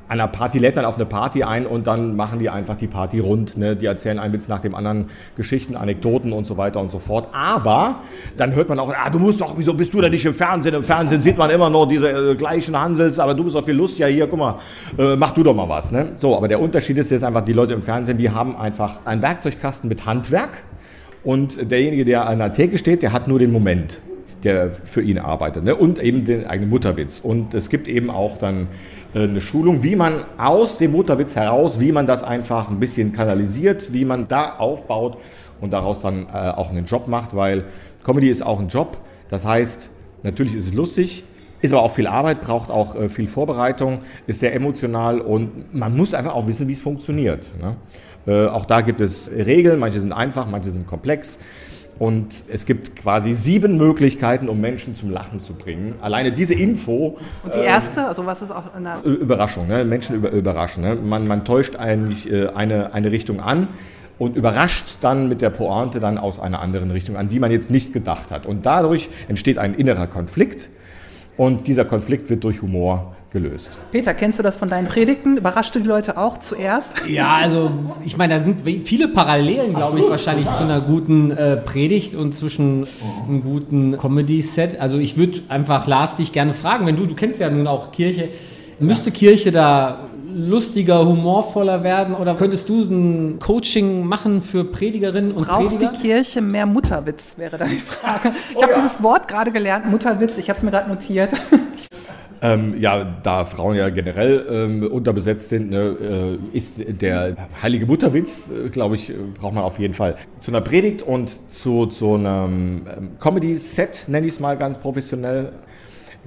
einer 0.09 0.27
Party 0.27 0.59
lädt 0.59 0.75
man 0.75 0.85
auf 0.85 0.95
eine 0.95 1.05
Party 1.05 1.43
ein 1.43 1.65
und 1.65 1.87
dann 1.87 2.15
machen 2.15 2.39
die 2.39 2.49
einfach 2.49 2.75
die 2.75 2.87
Party 2.87 3.19
rund. 3.19 3.57
Ne? 3.57 3.75
Die 3.75 3.85
erzählen 3.85 4.19
einen 4.19 4.33
Witz 4.33 4.47
nach 4.47 4.61
dem 4.61 4.73
anderen, 4.73 5.09
Geschichten, 5.35 5.75
Anekdoten 5.75 6.31
und 6.31 6.45
so 6.45 6.57
weiter 6.57 6.79
und 6.79 6.91
so 6.91 6.99
fort. 6.99 7.29
Aber 7.33 8.01
dann 8.37 8.55
hört 8.55 8.69
man 8.69 8.79
auch, 8.79 8.93
ah, 8.93 9.09
du 9.09 9.19
musst 9.19 9.41
doch, 9.41 9.57
wieso 9.57 9.73
bist 9.73 9.93
du 9.93 10.01
da 10.01 10.09
nicht 10.09 10.25
im 10.25 10.33
Fernsehen? 10.33 10.75
Im 10.75 10.83
Fernsehen 10.83 11.21
sieht 11.21 11.37
man 11.37 11.49
immer 11.49 11.69
nur 11.69 11.87
diese 11.87 12.31
äh, 12.31 12.35
gleichen 12.35 12.77
Hansels, 12.79 13.19
aber 13.19 13.33
du 13.33 13.43
bist 13.43 13.55
doch 13.55 13.65
viel 13.65 13.75
Lust. 13.75 13.99
Ja, 13.99 14.07
hier, 14.07 14.27
guck 14.27 14.39
mal, 14.39 14.59
äh, 14.97 15.15
mach 15.15 15.31
du 15.31 15.43
doch 15.43 15.55
mal 15.55 15.67
was. 15.67 15.91
Ne? 15.91 16.11
So, 16.15 16.37
aber 16.37 16.47
der 16.47 16.61
Unterschied 16.61 16.97
ist 16.97 17.11
jetzt 17.11 17.23
einfach, 17.23 17.43
die 17.43 17.53
Leute 17.53 17.73
im 17.73 17.81
Fernsehen, 17.81 18.17
die 18.17 18.29
haben 18.29 18.55
einfach 18.55 19.05
einen 19.05 19.21
Werkzeugkasten 19.21 19.89
mit 19.89 20.05
Handwerk 20.05 20.63
und 21.23 21.69
derjenige, 21.69 22.05
der 22.05 22.27
an 22.27 22.39
der 22.39 22.53
Theke 22.53 22.77
steht, 22.77 23.03
der 23.03 23.11
hat 23.11 23.27
nur 23.27 23.39
den 23.39 23.51
Moment 23.51 24.01
der 24.43 24.71
für 24.71 25.01
ihn 25.01 25.17
arbeitet. 25.17 25.63
Ne? 25.63 25.75
Und 25.75 25.99
eben 25.99 26.25
den 26.25 26.45
eigenen 26.45 26.69
Mutterwitz. 26.69 27.19
Und 27.19 27.53
es 27.53 27.69
gibt 27.69 27.87
eben 27.87 28.09
auch 28.09 28.37
dann 28.37 28.67
eine 29.23 29.41
Schulung, 29.41 29.83
wie 29.83 29.95
man 29.95 30.25
aus 30.37 30.77
dem 30.77 30.91
Mutterwitz 30.91 31.35
heraus, 31.35 31.79
wie 31.79 31.91
man 31.91 32.07
das 32.07 32.23
einfach 32.23 32.69
ein 32.69 32.79
bisschen 32.79 33.13
kanalisiert, 33.13 33.93
wie 33.93 34.05
man 34.05 34.27
da 34.27 34.55
aufbaut 34.57 35.17
und 35.61 35.71
daraus 35.71 36.01
dann 36.01 36.27
äh, 36.27 36.49
auch 36.49 36.69
einen 36.69 36.85
Job 36.85 37.07
macht, 37.07 37.35
weil 37.35 37.65
Comedy 38.03 38.29
ist 38.29 38.41
auch 38.41 38.59
ein 38.59 38.67
Job. 38.67 38.97
Das 39.29 39.45
heißt, 39.45 39.89
natürlich 40.23 40.55
ist 40.55 40.67
es 40.67 40.73
lustig, 40.73 41.23
ist 41.61 41.73
aber 41.73 41.83
auch 41.83 41.91
viel 41.91 42.07
Arbeit, 42.07 42.41
braucht 42.41 42.69
auch 42.69 42.95
äh, 42.95 43.09
viel 43.09 43.27
Vorbereitung, 43.27 43.99
ist 44.27 44.39
sehr 44.39 44.53
emotional 44.53 45.19
und 45.19 45.73
man 45.73 45.95
muss 45.95 46.13
einfach 46.13 46.33
auch 46.33 46.47
wissen, 46.47 46.67
wie 46.67 46.73
es 46.73 46.81
funktioniert. 46.81 47.47
Ne? 47.61 47.75
Äh, 48.27 48.47
auch 48.47 48.65
da 48.65 48.81
gibt 48.81 49.01
es 49.01 49.31
Regeln, 49.31 49.79
manche 49.79 49.99
sind 49.99 50.11
einfach, 50.11 50.47
manche 50.47 50.71
sind 50.71 50.85
komplex. 50.85 51.39
Und 51.99 52.43
es 52.47 52.65
gibt 52.65 52.95
quasi 52.95 53.33
sieben 53.33 53.77
Möglichkeiten, 53.77 54.49
um 54.49 54.61
Menschen 54.61 54.93
zum 54.93 55.09
Lachen 55.09 55.39
zu 55.39 55.53
bringen. 55.53 55.95
Alleine 56.01 56.31
diese 56.31 56.53
Info. 56.53 57.17
Und 57.43 57.55
die 57.55 57.59
erste, 57.59 58.01
äh, 58.01 58.03
also 58.03 58.25
was 58.25 58.41
ist 58.41 58.51
auch 58.51 58.75
eine 58.75 59.01
Überraschung, 59.03 59.67
ne? 59.67 59.83
Menschen 59.83 60.15
über, 60.15 60.29
überraschen. 60.29 60.83
Ne? 60.83 60.95
Man, 60.95 61.27
man 61.27 61.43
täuscht 61.43 61.75
eigentlich 61.75 62.31
äh, 62.31 62.49
eine, 62.49 62.93
eine 62.93 63.11
Richtung 63.11 63.39
an 63.39 63.69
und 64.19 64.35
überrascht 64.35 64.97
dann 65.01 65.27
mit 65.27 65.41
der 65.41 65.49
Pointe 65.49 65.99
dann 65.99 66.17
aus 66.17 66.39
einer 66.39 66.61
anderen 66.61 66.91
Richtung, 66.91 67.17
an 67.17 67.29
die 67.29 67.39
man 67.39 67.51
jetzt 67.51 67.71
nicht 67.71 67.93
gedacht 67.93 68.31
hat. 68.31 68.45
Und 68.45 68.65
dadurch 68.65 69.09
entsteht 69.27 69.57
ein 69.57 69.73
innerer 69.73 70.07
Konflikt. 70.07 70.69
Und 71.35 71.67
dieser 71.67 71.85
Konflikt 71.85 72.29
wird 72.29 72.43
durch 72.43 72.61
Humor 72.61 73.15
gelöst. 73.31 73.71
Peter, 73.91 74.13
kennst 74.13 74.39
du 74.39 74.43
das 74.43 74.55
von 74.55 74.69
deinen 74.69 74.87
Predigten? 74.87 75.37
Überrascht 75.37 75.75
du 75.75 75.79
die 75.79 75.87
Leute 75.87 76.17
auch 76.17 76.37
zuerst? 76.37 76.91
Ja, 77.07 77.35
also 77.35 77.71
ich 78.05 78.17
meine, 78.17 78.37
da 78.37 78.43
sind 78.43 78.61
viele 78.85 79.07
Parallelen, 79.09 79.73
glaube 79.73 79.99
ich, 79.99 80.09
wahrscheinlich 80.09 80.45
total. 80.45 80.59
zu 80.59 80.63
einer 80.63 80.81
guten 80.81 81.31
äh, 81.31 81.57
Predigt 81.57 82.15
und 82.15 82.33
zwischen 82.33 82.87
einem 83.27 83.43
guten 83.43 83.97
Comedy-Set. 83.97 84.79
Also 84.79 84.97
ich 84.97 85.17
würde 85.17 85.41
einfach 85.49 85.87
Lars 85.87 86.15
dich 86.15 86.31
gerne 86.31 86.53
fragen, 86.53 86.85
wenn 86.85 86.95
du, 86.95 87.05
du 87.05 87.15
kennst 87.15 87.39
ja 87.39 87.49
nun 87.49 87.67
auch 87.67 87.91
Kirche, 87.91 88.29
müsste 88.79 89.11
Kirche 89.11 89.51
da 89.51 90.07
lustiger, 90.37 91.05
humorvoller 91.05 91.83
werden? 91.83 92.15
Oder 92.15 92.35
könntest 92.35 92.69
du 92.69 92.81
ein 92.81 93.39
Coaching 93.39 94.05
machen 94.05 94.41
für 94.41 94.63
Predigerinnen 94.63 95.31
und 95.31 95.47
Braucht 95.47 95.69
Prediger? 95.69 95.91
die 95.91 95.97
Kirche 95.97 96.41
mehr 96.41 96.65
Mutterwitz, 96.65 97.33
wäre 97.37 97.57
da 97.57 97.65
die 97.65 97.77
Frage. 97.77 98.33
Ich 98.51 98.55
oh, 98.55 98.61
habe 98.61 98.73
ja. 98.73 98.77
dieses 98.77 99.01
Wort 99.01 99.27
gerade 99.27 99.51
gelernt, 99.51 99.89
Mutterwitz, 99.89 100.37
ich 100.37 100.49
habe 100.49 100.57
es 100.57 100.63
mir 100.63 100.71
gerade 100.71 100.89
notiert. 100.89 101.31
Ähm, 102.41 102.75
ja, 102.79 103.03
da 103.23 103.45
Frauen 103.45 103.75
ja 103.75 103.89
generell 103.89 104.45
ähm, 104.49 104.83
unterbesetzt 104.83 105.49
sind, 105.49 105.71
ne, 105.71 106.37
äh, 106.53 106.57
ist 106.57 106.75
der 106.77 107.35
heilige 107.61 107.85
Mutterwitz, 107.85 108.51
äh, 108.51 108.69
glaube 108.69 108.95
ich, 108.95 109.11
braucht 109.39 109.55
man 109.55 109.63
auf 109.63 109.79
jeden 109.79 109.93
Fall. 109.93 110.15
Zu 110.39 110.51
einer 110.51 110.61
Predigt 110.61 111.01
und 111.01 111.51
zu, 111.51 111.87
zu 111.87 112.13
einem 112.13 112.85
ähm, 112.95 113.09
Comedy-Set, 113.19 114.05
nenne 114.07 114.27
ich 114.27 114.33
es 114.33 114.39
mal 114.39 114.55
ganz 114.55 114.77
professionell, 114.77 115.51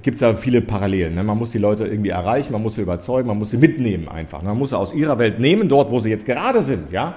gibt 0.01 0.15
es 0.15 0.21
ja 0.21 0.35
viele 0.35 0.61
Parallelen. 0.61 1.15
Ne? 1.15 1.23
Man 1.23 1.37
muss 1.37 1.51
die 1.51 1.59
Leute 1.59 1.85
irgendwie 1.85 2.09
erreichen, 2.09 2.51
man 2.51 2.61
muss 2.61 2.75
sie 2.75 2.81
überzeugen, 2.81 3.27
man 3.27 3.37
muss 3.37 3.51
sie 3.51 3.57
mitnehmen 3.57 4.07
einfach. 4.07 4.41
Ne? 4.41 4.49
Man 4.49 4.57
muss 4.57 4.71
sie 4.71 4.77
aus 4.77 4.93
ihrer 4.93 5.19
Welt 5.19 5.39
nehmen, 5.39 5.69
dort, 5.69 5.91
wo 5.91 5.99
sie 5.99 6.09
jetzt 6.09 6.25
gerade 6.25 6.63
sind. 6.63 6.91
Ja? 6.91 7.15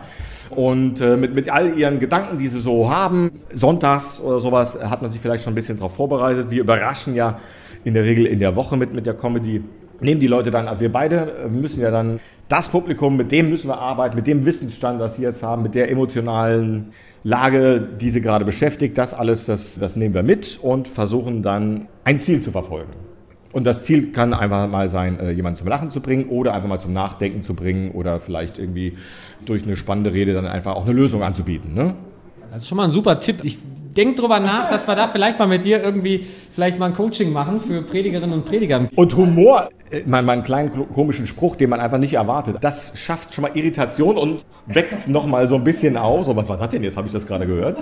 Und 0.50 1.00
äh, 1.00 1.16
mit, 1.16 1.34
mit 1.34 1.50
all 1.50 1.76
ihren 1.76 1.98
Gedanken, 1.98 2.38
die 2.38 2.48
sie 2.48 2.60
so 2.60 2.90
haben, 2.90 3.40
sonntags 3.52 4.20
oder 4.20 4.40
sowas, 4.40 4.78
hat 4.80 5.02
man 5.02 5.10
sich 5.10 5.20
vielleicht 5.20 5.44
schon 5.44 5.52
ein 5.52 5.56
bisschen 5.56 5.78
darauf 5.78 5.96
vorbereitet. 5.96 6.50
Wir 6.50 6.60
überraschen 6.60 7.14
ja 7.14 7.38
in 7.84 7.94
der 7.94 8.04
Regel 8.04 8.26
in 8.26 8.38
der 8.38 8.56
Woche 8.56 8.76
mit, 8.76 8.92
mit 8.92 9.06
der 9.06 9.14
Comedy. 9.14 9.62
Nehmen 10.00 10.20
die 10.20 10.26
Leute 10.26 10.50
dann, 10.50 10.68
wir 10.80 10.92
beide 10.92 11.48
müssen 11.48 11.80
ja 11.80 11.90
dann 11.90 12.18
das 12.48 12.68
Publikum, 12.68 13.16
mit 13.16 13.30
dem 13.32 13.48
müssen 13.48 13.68
wir 13.68 13.78
arbeiten, 13.78 14.16
mit 14.16 14.26
dem 14.26 14.44
Wissensstand, 14.44 15.00
was 15.00 15.16
sie 15.16 15.22
jetzt 15.22 15.42
haben, 15.42 15.62
mit 15.62 15.74
der 15.74 15.90
emotionalen 15.90 16.92
Lage, 17.22 17.80
die 17.80 18.10
sie 18.10 18.20
gerade 18.20 18.44
beschäftigt, 18.44 18.98
das 18.98 19.14
alles, 19.14 19.46
das, 19.46 19.78
das 19.78 19.96
nehmen 19.96 20.14
wir 20.14 20.22
mit 20.22 20.58
und 20.60 20.88
versuchen 20.88 21.42
dann 21.42 21.86
ein 22.04 22.18
Ziel 22.18 22.40
zu 22.40 22.50
verfolgen. 22.50 22.92
Und 23.52 23.64
das 23.64 23.84
Ziel 23.84 24.10
kann 24.10 24.34
einfach 24.34 24.68
mal 24.68 24.88
sein, 24.88 25.18
äh, 25.20 25.30
jemanden 25.30 25.56
zum 25.56 25.68
Lachen 25.68 25.88
zu 25.88 26.00
bringen 26.00 26.24
oder 26.28 26.54
einfach 26.54 26.68
mal 26.68 26.80
zum 26.80 26.92
Nachdenken 26.92 27.42
zu 27.42 27.54
bringen 27.54 27.92
oder 27.92 28.18
vielleicht 28.18 28.58
irgendwie 28.58 28.94
durch 29.46 29.62
eine 29.62 29.76
spannende 29.76 30.12
Rede 30.12 30.34
dann 30.34 30.46
einfach 30.46 30.74
auch 30.74 30.84
eine 30.84 30.92
Lösung 30.92 31.22
anzubieten. 31.22 31.72
Ne? 31.72 31.94
Das 32.50 32.62
ist 32.62 32.68
schon 32.68 32.76
mal 32.76 32.84
ein 32.84 32.90
super 32.90 33.20
Tipp. 33.20 33.44
Ich 33.44 33.58
denke 33.94 34.20
drüber 34.20 34.40
nach, 34.40 34.70
dass 34.70 34.86
wir 34.86 34.96
da 34.96 35.08
vielleicht 35.08 35.38
mal 35.38 35.46
mit 35.46 35.64
dir 35.64 35.82
irgendwie 35.82 36.26
vielleicht 36.54 36.78
mal 36.78 36.86
ein 36.86 36.94
Coaching 36.94 37.32
machen 37.32 37.60
für 37.60 37.82
Predigerinnen 37.82 38.34
und 38.34 38.44
Prediger. 38.44 38.88
Und 38.94 39.16
Humor 39.16 39.68
mal, 40.06 40.22
mal 40.22 40.32
einen 40.32 40.42
kleinen 40.42 40.92
komischen 40.92 41.26
Spruch, 41.26 41.56
den 41.56 41.70
man 41.70 41.80
einfach 41.80 41.98
nicht 41.98 42.14
erwartet. 42.14 42.56
Das 42.60 42.92
schafft 42.96 43.34
schon 43.34 43.42
mal 43.42 43.50
Irritation 43.54 44.16
und 44.16 44.44
weckt 44.66 45.08
noch 45.08 45.26
mal 45.26 45.46
so 45.46 45.56
ein 45.56 45.64
bisschen 45.64 45.96
aus. 45.96 46.26
So, 46.26 46.36
was 46.36 46.48
war 46.48 46.56
das 46.56 46.68
denn 46.68 46.82
jetzt? 46.82 46.96
Habe 46.96 47.06
ich 47.06 47.12
das 47.12 47.26
gerade 47.26 47.46
gehört? 47.46 47.78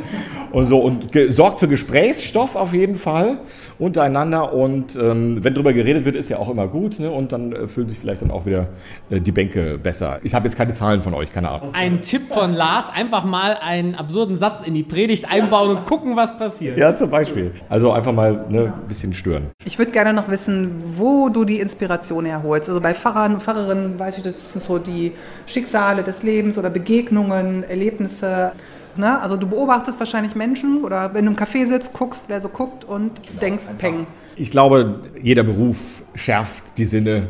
Und 0.50 0.66
so 0.66 0.78
und 0.78 1.10
sorgt 1.28 1.60
für 1.60 1.68
Gesprächsstoff 1.68 2.56
auf 2.56 2.72
jeden 2.72 2.96
Fall 2.96 3.38
untereinander. 3.78 4.52
Und 4.52 4.96
ähm, 4.96 5.42
wenn 5.42 5.54
darüber 5.54 5.72
geredet 5.72 6.04
wird, 6.04 6.16
ist 6.16 6.28
ja 6.28 6.38
auch 6.38 6.48
immer 6.48 6.66
gut. 6.68 6.98
Ne? 6.98 7.10
Und 7.10 7.32
dann 7.32 7.52
äh, 7.52 7.66
fühlen 7.66 7.88
sich 7.88 7.98
vielleicht 7.98 8.22
dann 8.22 8.30
auch 8.30 8.46
wieder 8.46 8.68
äh, 9.10 9.20
die 9.20 9.32
Bänke 9.32 9.78
besser. 9.78 10.18
Ich 10.22 10.34
habe 10.34 10.48
jetzt 10.48 10.56
keine 10.56 10.74
Zahlen 10.74 11.02
von 11.02 11.14
euch, 11.14 11.32
keine 11.32 11.50
Ahnung. 11.50 11.70
Ein 11.72 12.02
Tipp 12.02 12.28
von 12.28 12.52
Lars: 12.52 12.90
Einfach 12.92 13.24
mal 13.24 13.58
einen 13.60 13.94
absurden 13.94 14.38
Satz 14.38 14.66
in 14.66 14.74
die 14.74 14.82
Predigt 14.82 15.30
einbauen 15.30 15.76
und 15.76 15.86
gucken, 15.86 16.16
was 16.16 16.36
passiert. 16.38 16.78
Ja, 16.78 16.94
zum 16.94 17.10
Beispiel. 17.10 17.52
Also 17.68 17.92
einfach 17.92 18.12
mal 18.12 18.46
ne, 18.48 18.72
ein 18.76 18.88
bisschen 18.88 19.12
stören. 19.12 19.50
Ich 19.64 19.78
würde 19.78 19.92
gerne 19.92 20.12
noch 20.12 20.28
wissen, 20.28 20.82
wo 20.92 21.28
du 21.28 21.44
die 21.44 21.60
Inspiration 21.60 22.01
herholst. 22.10 22.68
Also 22.68 22.80
bei 22.80 22.94
Pfarrern, 22.94 23.40
Pfarrerinnen 23.40 23.98
weiß 23.98 24.18
ich, 24.18 24.24
das 24.24 24.52
sind 24.52 24.64
so 24.64 24.78
die 24.78 25.12
Schicksale 25.46 26.02
des 26.02 26.22
Lebens 26.22 26.58
oder 26.58 26.70
Begegnungen, 26.70 27.64
Erlebnisse. 27.64 28.52
Ne? 28.96 29.20
Also 29.20 29.36
du 29.36 29.46
beobachtest 29.46 29.98
wahrscheinlich 29.98 30.34
Menschen 30.34 30.84
oder 30.84 31.14
wenn 31.14 31.24
du 31.24 31.32
im 31.32 31.36
Café 31.36 31.66
sitzt, 31.66 31.92
guckst, 31.92 32.24
wer 32.28 32.40
so 32.40 32.48
guckt 32.48 32.84
und 32.84 33.22
genau, 33.22 33.40
denkst, 33.40 33.64
peng. 33.78 34.06
Ich 34.36 34.50
glaube, 34.50 35.00
jeder 35.20 35.42
Beruf 35.42 36.02
schärft 36.14 36.64
die 36.76 36.84
Sinne 36.84 37.28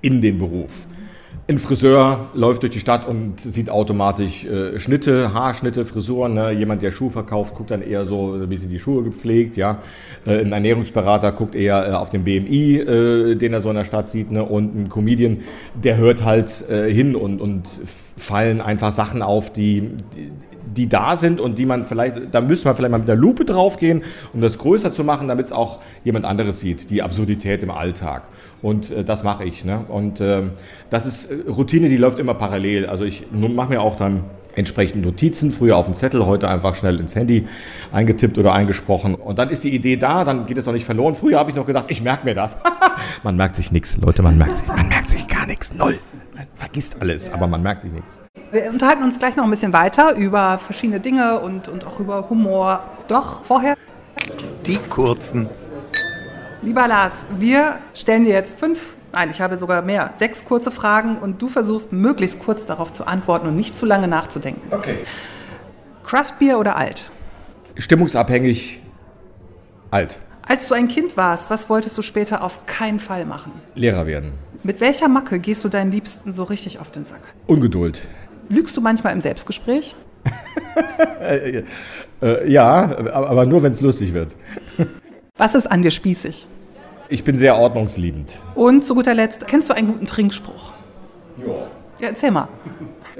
in 0.00 0.20
dem 0.20 0.38
Beruf. 0.38 0.86
Ein 1.46 1.58
Friseur 1.58 2.30
läuft 2.32 2.62
durch 2.62 2.72
die 2.72 2.80
Stadt 2.80 3.06
und 3.06 3.38
sieht 3.38 3.68
automatisch 3.68 4.46
äh, 4.46 4.78
Schnitte, 4.78 5.34
Haarschnitte, 5.34 5.84
Frisuren. 5.84 6.32
Ne? 6.32 6.52
Jemand, 6.52 6.80
der 6.80 6.90
Schuh 6.90 7.10
verkauft, 7.10 7.54
guckt 7.54 7.70
dann 7.70 7.82
eher 7.82 8.06
so, 8.06 8.48
wie 8.48 8.56
sind 8.56 8.70
die 8.70 8.78
Schuhe 8.78 9.02
gepflegt. 9.02 9.58
Ja? 9.58 9.82
Äh, 10.24 10.40
ein 10.40 10.52
Ernährungsberater 10.52 11.32
guckt 11.32 11.54
eher 11.54 11.86
äh, 11.86 11.92
auf 11.92 12.08
den 12.08 12.24
BMI, 12.24 12.78
äh, 12.78 13.34
den 13.34 13.52
er 13.52 13.60
so 13.60 13.68
in 13.68 13.76
der 13.76 13.84
Stadt 13.84 14.08
sieht. 14.08 14.32
Ne? 14.32 14.42
Und 14.42 14.74
ein 14.74 14.88
Comedian, 14.88 15.40
der 15.74 15.98
hört 15.98 16.24
halt 16.24 16.66
äh, 16.70 16.90
hin 16.90 17.14
und, 17.14 17.42
und 17.42 17.68
fallen 18.16 18.62
einfach 18.62 18.92
Sachen 18.92 19.20
auf, 19.20 19.52
die, 19.52 19.90
die 20.66 20.88
da 20.88 21.16
sind 21.16 21.40
und 21.40 21.58
die 21.58 21.66
man 21.66 21.84
vielleicht, 21.84 22.16
da 22.32 22.40
müssen 22.40 22.64
wir 22.64 22.74
vielleicht 22.74 22.90
mal 22.90 22.98
mit 22.98 23.08
der 23.08 23.16
Lupe 23.16 23.44
draufgehen, 23.44 24.02
um 24.32 24.40
das 24.40 24.58
größer 24.58 24.92
zu 24.92 25.04
machen, 25.04 25.28
damit 25.28 25.46
es 25.46 25.52
auch 25.52 25.80
jemand 26.04 26.24
anderes 26.24 26.60
sieht, 26.60 26.90
die 26.90 27.02
Absurdität 27.02 27.62
im 27.62 27.70
Alltag. 27.70 28.22
Und 28.62 28.90
äh, 28.90 29.04
das 29.04 29.22
mache 29.24 29.44
ich. 29.44 29.64
Ne? 29.64 29.84
Und 29.88 30.20
äh, 30.20 30.42
das 30.90 31.06
ist 31.06 31.26
äh, 31.26 31.50
Routine, 31.50 31.88
die 31.88 31.96
läuft 31.96 32.18
immer 32.18 32.34
parallel. 32.34 32.86
Also 32.86 33.04
ich 33.04 33.24
mache 33.30 33.70
mir 33.70 33.80
auch 33.80 33.94
dann 33.94 34.24
entsprechend 34.56 35.04
Notizen, 35.04 35.50
früher 35.50 35.76
auf 35.76 35.86
dem 35.86 35.94
Zettel, 35.94 36.26
heute 36.26 36.48
einfach 36.48 36.74
schnell 36.74 37.00
ins 37.00 37.14
Handy 37.14 37.46
eingetippt 37.92 38.38
oder 38.38 38.52
eingesprochen. 38.52 39.14
Und 39.14 39.38
dann 39.38 39.50
ist 39.50 39.64
die 39.64 39.74
Idee 39.74 39.96
da, 39.96 40.24
dann 40.24 40.46
geht 40.46 40.58
es 40.58 40.68
auch 40.68 40.72
nicht 40.72 40.84
verloren. 40.84 41.14
Früher 41.14 41.38
habe 41.38 41.50
ich 41.50 41.56
noch 41.56 41.66
gedacht, 41.66 41.86
ich 41.88 42.02
merke 42.02 42.24
mir 42.24 42.34
das. 42.34 42.56
man 43.22 43.36
merkt 43.36 43.56
sich 43.56 43.72
nichts, 43.72 43.96
Leute, 43.96 44.22
man 44.22 44.38
merkt 44.38 44.58
sich, 44.58 44.68
man 44.68 44.88
merkt 44.88 45.10
sich 45.10 45.26
gar 45.26 45.46
nichts, 45.46 45.74
null. 45.74 45.98
Man 46.34 46.46
vergisst 46.54 47.00
alles, 47.00 47.32
aber 47.32 47.46
man 47.46 47.62
merkt 47.62 47.80
sich 47.80 47.92
nichts. 47.92 48.23
Wir 48.54 48.70
unterhalten 48.70 49.02
uns 49.02 49.18
gleich 49.18 49.34
noch 49.34 49.42
ein 49.42 49.50
bisschen 49.50 49.72
weiter 49.72 50.14
über 50.14 50.58
verschiedene 50.58 51.00
Dinge 51.00 51.40
und, 51.40 51.66
und 51.66 51.84
auch 51.88 51.98
über 51.98 52.30
Humor. 52.30 52.84
Doch 53.08 53.44
vorher. 53.44 53.74
Die 54.64 54.76
kurzen. 54.76 55.48
Lieber 56.62 56.86
Lars, 56.86 57.14
wir 57.36 57.80
stellen 57.94 58.24
dir 58.24 58.32
jetzt 58.32 58.56
fünf, 58.56 58.94
nein, 59.12 59.28
ich 59.30 59.40
habe 59.40 59.58
sogar 59.58 59.82
mehr, 59.82 60.12
sechs 60.14 60.44
kurze 60.44 60.70
Fragen 60.70 61.18
und 61.18 61.42
du 61.42 61.48
versuchst 61.48 61.90
möglichst 61.92 62.44
kurz 62.44 62.64
darauf 62.64 62.92
zu 62.92 63.08
antworten 63.08 63.48
und 63.48 63.56
nicht 63.56 63.76
zu 63.76 63.86
lange 63.86 64.06
nachzudenken. 64.06 64.72
Okay. 64.72 64.98
Craftbier 66.04 66.60
oder 66.60 66.76
alt? 66.76 67.10
Stimmungsabhängig 67.76 68.80
alt. 69.90 70.20
Als 70.46 70.68
du 70.68 70.74
ein 70.74 70.86
Kind 70.86 71.16
warst, 71.16 71.50
was 71.50 71.68
wolltest 71.68 71.98
du 71.98 72.02
später 72.02 72.44
auf 72.44 72.66
keinen 72.66 73.00
Fall 73.00 73.26
machen? 73.26 73.50
Lehrer 73.74 74.06
werden. 74.06 74.34
Mit 74.62 74.80
welcher 74.80 75.08
Macke 75.08 75.40
gehst 75.40 75.64
du 75.64 75.68
deinen 75.68 75.90
Liebsten 75.90 76.32
so 76.32 76.44
richtig 76.44 76.78
auf 76.78 76.90
den 76.90 77.04
Sack? 77.04 77.20
Ungeduld. 77.46 78.00
Lügst 78.48 78.76
du 78.76 78.80
manchmal 78.80 79.12
im 79.12 79.20
Selbstgespräch? 79.20 79.94
äh, 81.20 81.62
äh, 82.22 82.50
ja, 82.50 82.96
aber 83.12 83.46
nur, 83.46 83.62
wenn 83.62 83.72
es 83.72 83.80
lustig 83.80 84.14
wird. 84.14 84.34
Was 85.36 85.54
ist 85.54 85.70
an 85.70 85.82
dir 85.82 85.90
spießig? 85.90 86.46
Ich 87.08 87.24
bin 87.24 87.36
sehr 87.36 87.56
ordnungsliebend. 87.58 88.36
Und 88.54 88.84
zu 88.84 88.94
guter 88.94 89.14
Letzt, 89.14 89.46
kennst 89.46 89.68
du 89.68 89.74
einen 89.74 89.88
guten 89.88 90.06
Trinkspruch? 90.06 90.72
Ja. 91.44 91.52
Ja, 92.00 92.08
erzähl 92.08 92.32
mal. 92.32 92.48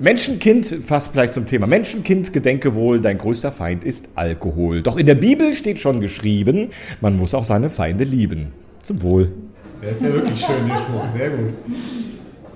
Menschenkind, 0.00 0.66
fast 0.84 1.12
vielleicht 1.12 1.34
zum 1.34 1.46
Thema. 1.46 1.66
Menschenkind, 1.66 2.32
gedenke 2.32 2.74
wohl, 2.74 3.00
dein 3.00 3.18
größter 3.18 3.52
Feind 3.52 3.84
ist 3.84 4.08
Alkohol. 4.16 4.82
Doch 4.82 4.96
in 4.96 5.06
der 5.06 5.14
Bibel 5.14 5.54
steht 5.54 5.78
schon 5.78 6.00
geschrieben, 6.00 6.70
man 7.00 7.16
muss 7.16 7.34
auch 7.34 7.44
seine 7.44 7.70
Feinde 7.70 8.02
lieben. 8.02 8.52
Zum 8.82 9.02
Wohl. 9.02 9.30
Der 9.80 9.92
ist 9.92 10.02
ja 10.02 10.12
wirklich 10.12 10.40
schön, 10.40 10.66
der 10.66 10.76
Spruch. 10.76 11.04
Sehr 11.12 11.30
gut. 11.30 11.54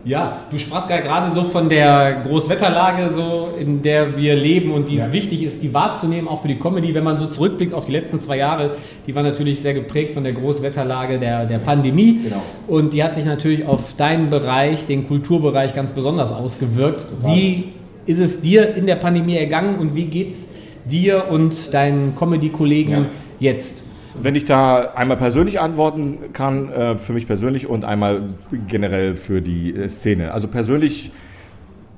Ja, 0.04 0.38
du 0.50 0.58
sprachst 0.58 0.88
gerade 0.88 1.32
so 1.32 1.44
von 1.44 1.68
der 1.68 2.22
Großwetterlage, 2.26 3.10
so 3.10 3.50
in 3.58 3.82
der 3.82 4.16
wir 4.16 4.36
leben 4.36 4.72
und 4.72 4.88
die 4.88 4.96
ja. 4.96 5.04
es 5.04 5.12
wichtig 5.12 5.42
ist, 5.42 5.62
die 5.62 5.74
wahrzunehmen, 5.74 6.28
auch 6.28 6.42
für 6.42 6.48
die 6.48 6.58
Comedy. 6.58 6.94
Wenn 6.94 7.04
man 7.04 7.18
so 7.18 7.26
zurückblickt 7.26 7.74
auf 7.74 7.84
die 7.84 7.92
letzten 7.92 8.20
zwei 8.20 8.36
Jahre, 8.36 8.76
die 9.06 9.14
waren 9.14 9.24
natürlich 9.24 9.60
sehr 9.60 9.74
geprägt 9.74 10.14
von 10.14 10.24
der 10.24 10.32
Großwetterlage 10.32 11.18
der, 11.18 11.46
der 11.46 11.58
Pandemie. 11.58 12.20
Genau. 12.24 12.42
Und 12.66 12.94
die 12.94 13.02
hat 13.02 13.14
sich 13.14 13.24
natürlich 13.24 13.66
auf 13.66 13.94
deinen 13.96 14.30
Bereich, 14.30 14.86
den 14.86 15.06
Kulturbereich, 15.06 15.74
ganz 15.74 15.92
besonders 15.92 16.32
ausgewirkt. 16.32 17.06
Total. 17.08 17.34
Wie 17.34 17.72
ist 18.06 18.20
es 18.20 18.40
dir 18.40 18.74
in 18.74 18.86
der 18.86 18.96
Pandemie 18.96 19.36
ergangen 19.36 19.78
und 19.78 19.94
wie 19.94 20.04
geht 20.04 20.30
es 20.30 20.48
dir 20.84 21.26
und 21.30 21.74
deinen 21.74 22.14
Comedy-Kollegen 22.16 22.92
ja. 22.92 23.06
jetzt? 23.40 23.82
Wenn 24.20 24.34
ich 24.34 24.44
da 24.44 24.92
einmal 24.94 25.16
persönlich 25.16 25.60
antworten 25.60 26.32
kann, 26.32 26.72
äh, 26.72 26.98
für 26.98 27.12
mich 27.12 27.26
persönlich 27.26 27.66
und 27.66 27.84
einmal 27.84 28.22
generell 28.66 29.16
für 29.16 29.40
die 29.40 29.74
äh, 29.74 29.88
Szene. 29.88 30.32
Also 30.32 30.48
persönlich 30.48 31.12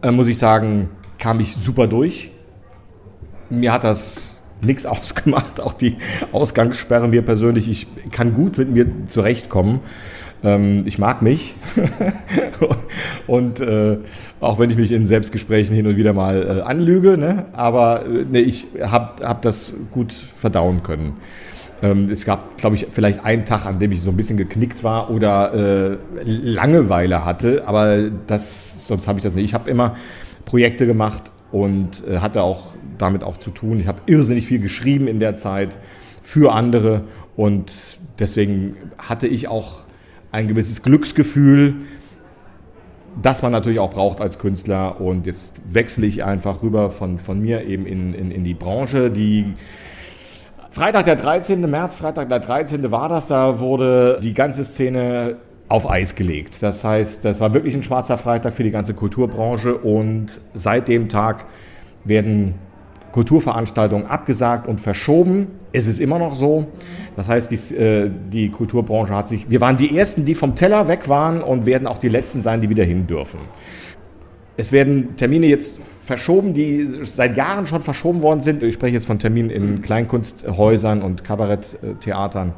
äh, 0.03 0.11
muss 0.11 0.27
ich 0.29 0.38
sagen, 0.38 0.90
kam 1.18 1.40
ich 1.40 1.55
super 1.55 1.87
durch. 1.87 2.31
Mir 3.49 3.73
hat 3.73 3.85
das 3.85 4.40
nichts 4.62 4.87
ausgemacht, 4.87 5.61
auch 5.61 5.73
die 5.73 5.96
Ausgangssperre 6.33 7.09
mir 7.09 7.23
persönlich. 7.23 7.68
Ich 7.68 7.87
kann 8.11 8.35
gut 8.35 8.59
mit 8.59 8.70
mir 8.70 9.07
zurechtkommen. 9.07 9.81
Ähm, 10.42 10.83
ich 10.87 10.99
mag 10.99 11.23
mich. 11.23 11.55
und 13.27 13.61
äh, 13.61 13.99
auch 14.40 14.59
wenn 14.59 14.70
ich 14.70 14.77
mich 14.77 14.92
in 14.92 15.07
Selbstgesprächen 15.07 15.75
hin 15.75 15.87
und 15.87 15.96
wieder 15.96 16.12
mal 16.12 16.42
äh, 16.42 16.61
anlüge, 16.62 17.18
ne? 17.18 17.46
aber 17.53 18.07
äh, 18.07 18.25
ne, 18.25 18.40
ich 18.40 18.66
habe 18.81 19.27
hab 19.27 19.42
das 19.42 19.75
gut 19.90 20.12
verdauen 20.12 20.83
können. 20.83 21.18
Ähm, 21.83 22.11
es 22.11 22.25
gab, 22.25 22.59
glaube 22.59 22.77
ich, 22.77 22.88
vielleicht 22.90 23.25
einen 23.25 23.45
Tag, 23.45 23.66
an 23.66 23.79
dem 23.79 23.93
ich 23.93 24.03
so 24.03 24.11
ein 24.11 24.16
bisschen 24.16 24.37
geknickt 24.37 24.85
war 24.85 25.11
oder 25.11 25.55
äh, 25.55 25.99
Langeweile 26.25 27.25
hatte, 27.25 27.66
aber 27.66 28.11
das, 28.27 28.87
sonst 28.87 29.07
habe 29.09 29.19
ich 29.19 29.23
das 29.23 29.35
nicht. 29.35 29.45
Ich 29.45 29.55
habe 29.55 29.71
immer 29.71 29.97
Projekte 30.45 30.87
gemacht 30.87 31.31
und 31.53 32.07
äh, 32.07 32.19
hatte 32.19 32.43
auch 32.43 32.75
damit 32.99 33.25
auch 33.25 33.38
zu 33.38 33.51
tun. 33.51 33.81
Ich 33.81 33.87
habe 33.87 34.01
irrsinnig 34.07 34.47
viel 34.47 34.61
geschrieben 34.61 35.07
in 35.09 35.21
der 35.21 35.35
Zeit 35.35 35.79
für 36.23 36.53
andere 36.53 37.05
und 37.37 37.99
deswegen 38.19 38.77
hatte 38.99 39.27
ich 39.27 39.49
auch 39.49 39.85
ein 40.33 40.47
gewisses 40.49 40.83
Glücksgefühl, 40.83 41.77
das 43.21 43.43
man 43.43 43.53
natürlich 43.53 43.81
auch 43.81 43.90
braucht 43.90 44.21
als 44.21 44.38
Künstler. 44.38 45.01
Und 45.01 45.27
jetzt 45.27 45.53
wechsle 45.71 46.07
ich 46.07 46.23
einfach 46.23 46.62
rüber 46.62 46.90
von, 46.90 47.19
von 47.19 47.40
mir 47.40 47.64
eben 47.64 47.87
in, 47.87 48.14
in, 48.14 48.31
in 48.31 48.45
die 48.45 48.55
Branche, 48.55 49.11
die 49.11 49.55
Freitag, 50.72 51.04
der 51.04 51.16
13. 51.16 51.68
März, 51.68 51.96
Freitag, 51.96 52.28
der 52.28 52.38
13. 52.38 52.92
war 52.92 53.09
das, 53.09 53.26
da 53.26 53.59
wurde 53.59 54.20
die 54.22 54.35
ganze 54.35 54.64
Szene 54.64 55.38
auf 55.68 55.90
Eis 55.90 56.14
gelegt. 56.14 56.62
Das 56.62 56.85
heißt, 56.85 57.24
das 57.24 57.40
war 57.40 57.52
wirklich 57.54 57.74
ein 57.74 57.83
schwarzer 57.83 58.16
Freitag 58.16 58.52
für 58.52 58.62
die 58.62 58.70
ganze 58.70 58.94
Kulturbranche 58.94 59.74
und 59.74 60.40
seit 60.54 60.87
dem 60.87 61.09
Tag 61.09 61.46
werden 62.04 62.54
Kulturveranstaltungen 63.11 64.06
abgesagt 64.06 64.68
und 64.68 64.80
verschoben. 64.80 65.48
Es 65.72 65.88
ist 65.88 65.98
immer 65.98 66.20
noch 66.20 66.37
so. 66.37 66.68
Das 67.16 67.28
heißt, 67.28 67.50
die, 67.50 67.74
äh, 67.74 68.09
die 68.33 68.50
Kulturbranche 68.50 69.12
hat 69.12 69.28
sich, 69.28 69.50
wir 69.50 69.61
waren 69.61 69.76
die 69.76 69.98
Ersten, 69.98 70.24
die 70.24 70.37
vom 70.37 70.54
Teller 70.54 70.87
weg 70.87 71.09
waren 71.09 71.42
und 71.42 71.66
werden 71.66 71.88
auch 71.88 71.98
die 71.98 72.09
Letzten 72.09 72.42
sein, 72.42 72.61
die 72.61 72.70
wieder 72.70 72.85
hin 72.85 73.09
dürfen. 73.09 73.40
Es 74.61 74.73
werden 74.73 75.16
Termine 75.16 75.46
jetzt 75.46 75.79
verschoben, 75.83 76.53
die 76.53 76.87
seit 77.05 77.35
Jahren 77.35 77.66
schon 77.66 77.81
verschoben 77.81 78.20
worden 78.20 78.42
sind. 78.42 78.62
Ich 78.62 78.75
spreche 78.75 78.92
jetzt 78.92 79.07
von 79.07 79.18
Terminen 79.18 79.49
in 79.49 79.81
Kleinkunsthäusern 79.81 81.01
und 81.01 81.25
Kabaretttheatern. 81.25 82.53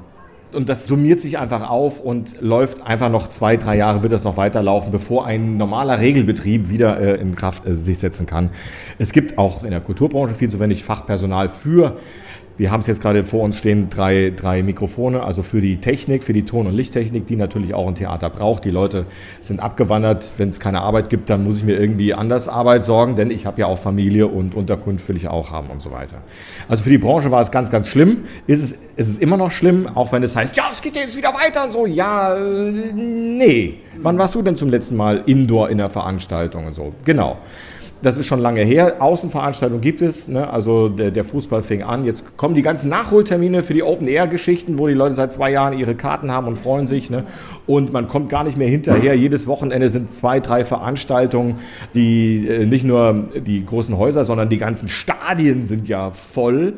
Und 0.52 0.68
das 0.68 0.86
summiert 0.86 1.20
sich 1.20 1.38
einfach 1.38 1.70
auf 1.70 2.00
und 2.00 2.40
läuft 2.40 2.84
einfach 2.84 3.08
noch 3.08 3.28
zwei, 3.28 3.56
drei 3.56 3.76
Jahre, 3.76 4.02
wird 4.02 4.12
das 4.12 4.24
noch 4.24 4.36
weiterlaufen, 4.36 4.90
bevor 4.90 5.26
ein 5.26 5.56
normaler 5.56 6.00
Regelbetrieb 6.00 6.70
wieder 6.70 6.98
äh, 6.98 7.20
in 7.20 7.36
Kraft 7.36 7.68
äh, 7.68 7.76
sich 7.76 8.00
setzen 8.00 8.26
kann. 8.26 8.50
Es 8.98 9.12
gibt 9.12 9.38
auch 9.38 9.62
in 9.62 9.70
der 9.70 9.80
Kulturbranche 9.80 10.34
viel 10.34 10.50
zu 10.50 10.58
wenig 10.58 10.82
Fachpersonal 10.82 11.48
für 11.48 11.98
Wir 12.58 12.70
haben 12.70 12.80
es 12.80 12.86
jetzt 12.86 13.00
gerade 13.00 13.24
vor 13.24 13.42
uns 13.42 13.56
stehen, 13.56 13.88
drei, 13.88 14.32
drei 14.34 14.62
Mikrofone, 14.62 15.22
also 15.22 15.42
für 15.42 15.60
die 15.60 15.78
Technik, 15.78 16.22
für 16.22 16.32
die 16.32 16.44
Ton- 16.44 16.66
und 16.66 16.74
Lichttechnik, 16.74 17.26
die 17.26 17.36
natürlich 17.36 17.74
auch 17.74 17.88
ein 17.88 17.94
Theater 17.94 18.30
braucht. 18.30 18.64
Die 18.64 18.70
Leute 18.70 19.06
sind 19.40 19.60
abgewandert. 19.60 20.32
Wenn 20.36 20.50
es 20.50 20.60
keine 20.60 20.82
Arbeit 20.82 21.08
gibt, 21.08 21.30
dann 21.30 21.44
muss 21.44 21.58
ich 21.58 21.64
mir 21.64 21.78
irgendwie 21.78 22.14
anders 22.14 22.48
Arbeit 22.48 22.84
sorgen, 22.84 23.16
denn 23.16 23.30
ich 23.30 23.46
habe 23.46 23.60
ja 23.60 23.66
auch 23.66 23.78
Familie 23.78 24.26
und 24.26 24.54
Unterkunft 24.54 25.08
will 25.08 25.16
ich 25.16 25.28
auch 25.28 25.50
haben 25.50 25.68
und 25.68 25.80
so 25.80 25.90
weiter. 25.90 26.22
Also 26.68 26.84
für 26.84 26.90
die 26.90 26.98
Branche 26.98 27.30
war 27.30 27.40
es 27.40 27.50
ganz, 27.50 27.70
ganz 27.70 27.88
schlimm. 27.88 28.24
Ist 28.46 28.62
es, 28.62 28.72
ist 28.96 29.08
es 29.08 29.18
immer 29.18 29.36
noch 29.36 29.50
schlimm, 29.50 29.88
auch 29.94 30.12
wenn 30.12 30.22
es 30.22 30.36
heißt, 30.36 30.54
ja, 30.56 30.64
es 30.70 30.82
geht 30.82 30.96
jetzt 30.96 31.16
wieder 31.16 31.32
weiter 31.32 31.64
und 31.64 31.72
so. 31.72 31.86
Ja, 31.86 32.34
äh, 32.36 32.92
nee. 32.92 33.74
Wann 34.00 34.18
warst 34.18 34.34
du 34.34 34.42
denn 34.42 34.56
zum 34.56 34.68
letzten 34.68 34.96
Mal 34.96 35.22
indoor 35.26 35.70
in 35.70 35.78
der 35.78 35.88
Veranstaltung 35.88 36.66
und 36.66 36.74
so? 36.74 36.92
Genau. 37.04 37.38
Das 38.02 38.18
ist 38.18 38.26
schon 38.26 38.40
lange 38.40 38.62
her. 38.62 38.96
Außenveranstaltungen 39.00 39.80
gibt 39.80 40.02
es. 40.02 40.26
Ne? 40.26 40.50
Also 40.50 40.88
der, 40.88 41.12
der, 41.12 41.24
Fußball 41.24 41.62
fing 41.62 41.84
an. 41.84 42.04
Jetzt 42.04 42.36
kommen 42.36 42.56
die 42.56 42.62
ganzen 42.62 42.88
Nachholtermine 42.88 43.62
für 43.62 43.74
die 43.74 43.84
Open-Air-Geschichten, 43.84 44.76
wo 44.78 44.88
die 44.88 44.94
Leute 44.94 45.14
seit 45.14 45.32
zwei 45.32 45.52
Jahren 45.52 45.78
ihre 45.78 45.94
Karten 45.94 46.32
haben 46.32 46.48
und 46.48 46.58
freuen 46.58 46.88
sich. 46.88 47.10
Ne? 47.10 47.24
Und 47.66 47.92
man 47.92 48.08
kommt 48.08 48.28
gar 48.28 48.42
nicht 48.42 48.56
mehr 48.56 48.68
hinterher. 48.68 49.16
Jedes 49.16 49.46
Wochenende 49.46 49.88
sind 49.88 50.10
zwei, 50.10 50.40
drei 50.40 50.64
Veranstaltungen, 50.64 51.60
die 51.94 52.48
äh, 52.48 52.66
nicht 52.66 52.84
nur 52.84 53.28
die 53.34 53.64
großen 53.64 53.96
Häuser, 53.96 54.24
sondern 54.24 54.48
die 54.48 54.58
ganzen 54.58 54.88
Stadien 54.88 55.64
sind 55.64 55.88
ja 55.88 56.10
voll. 56.10 56.74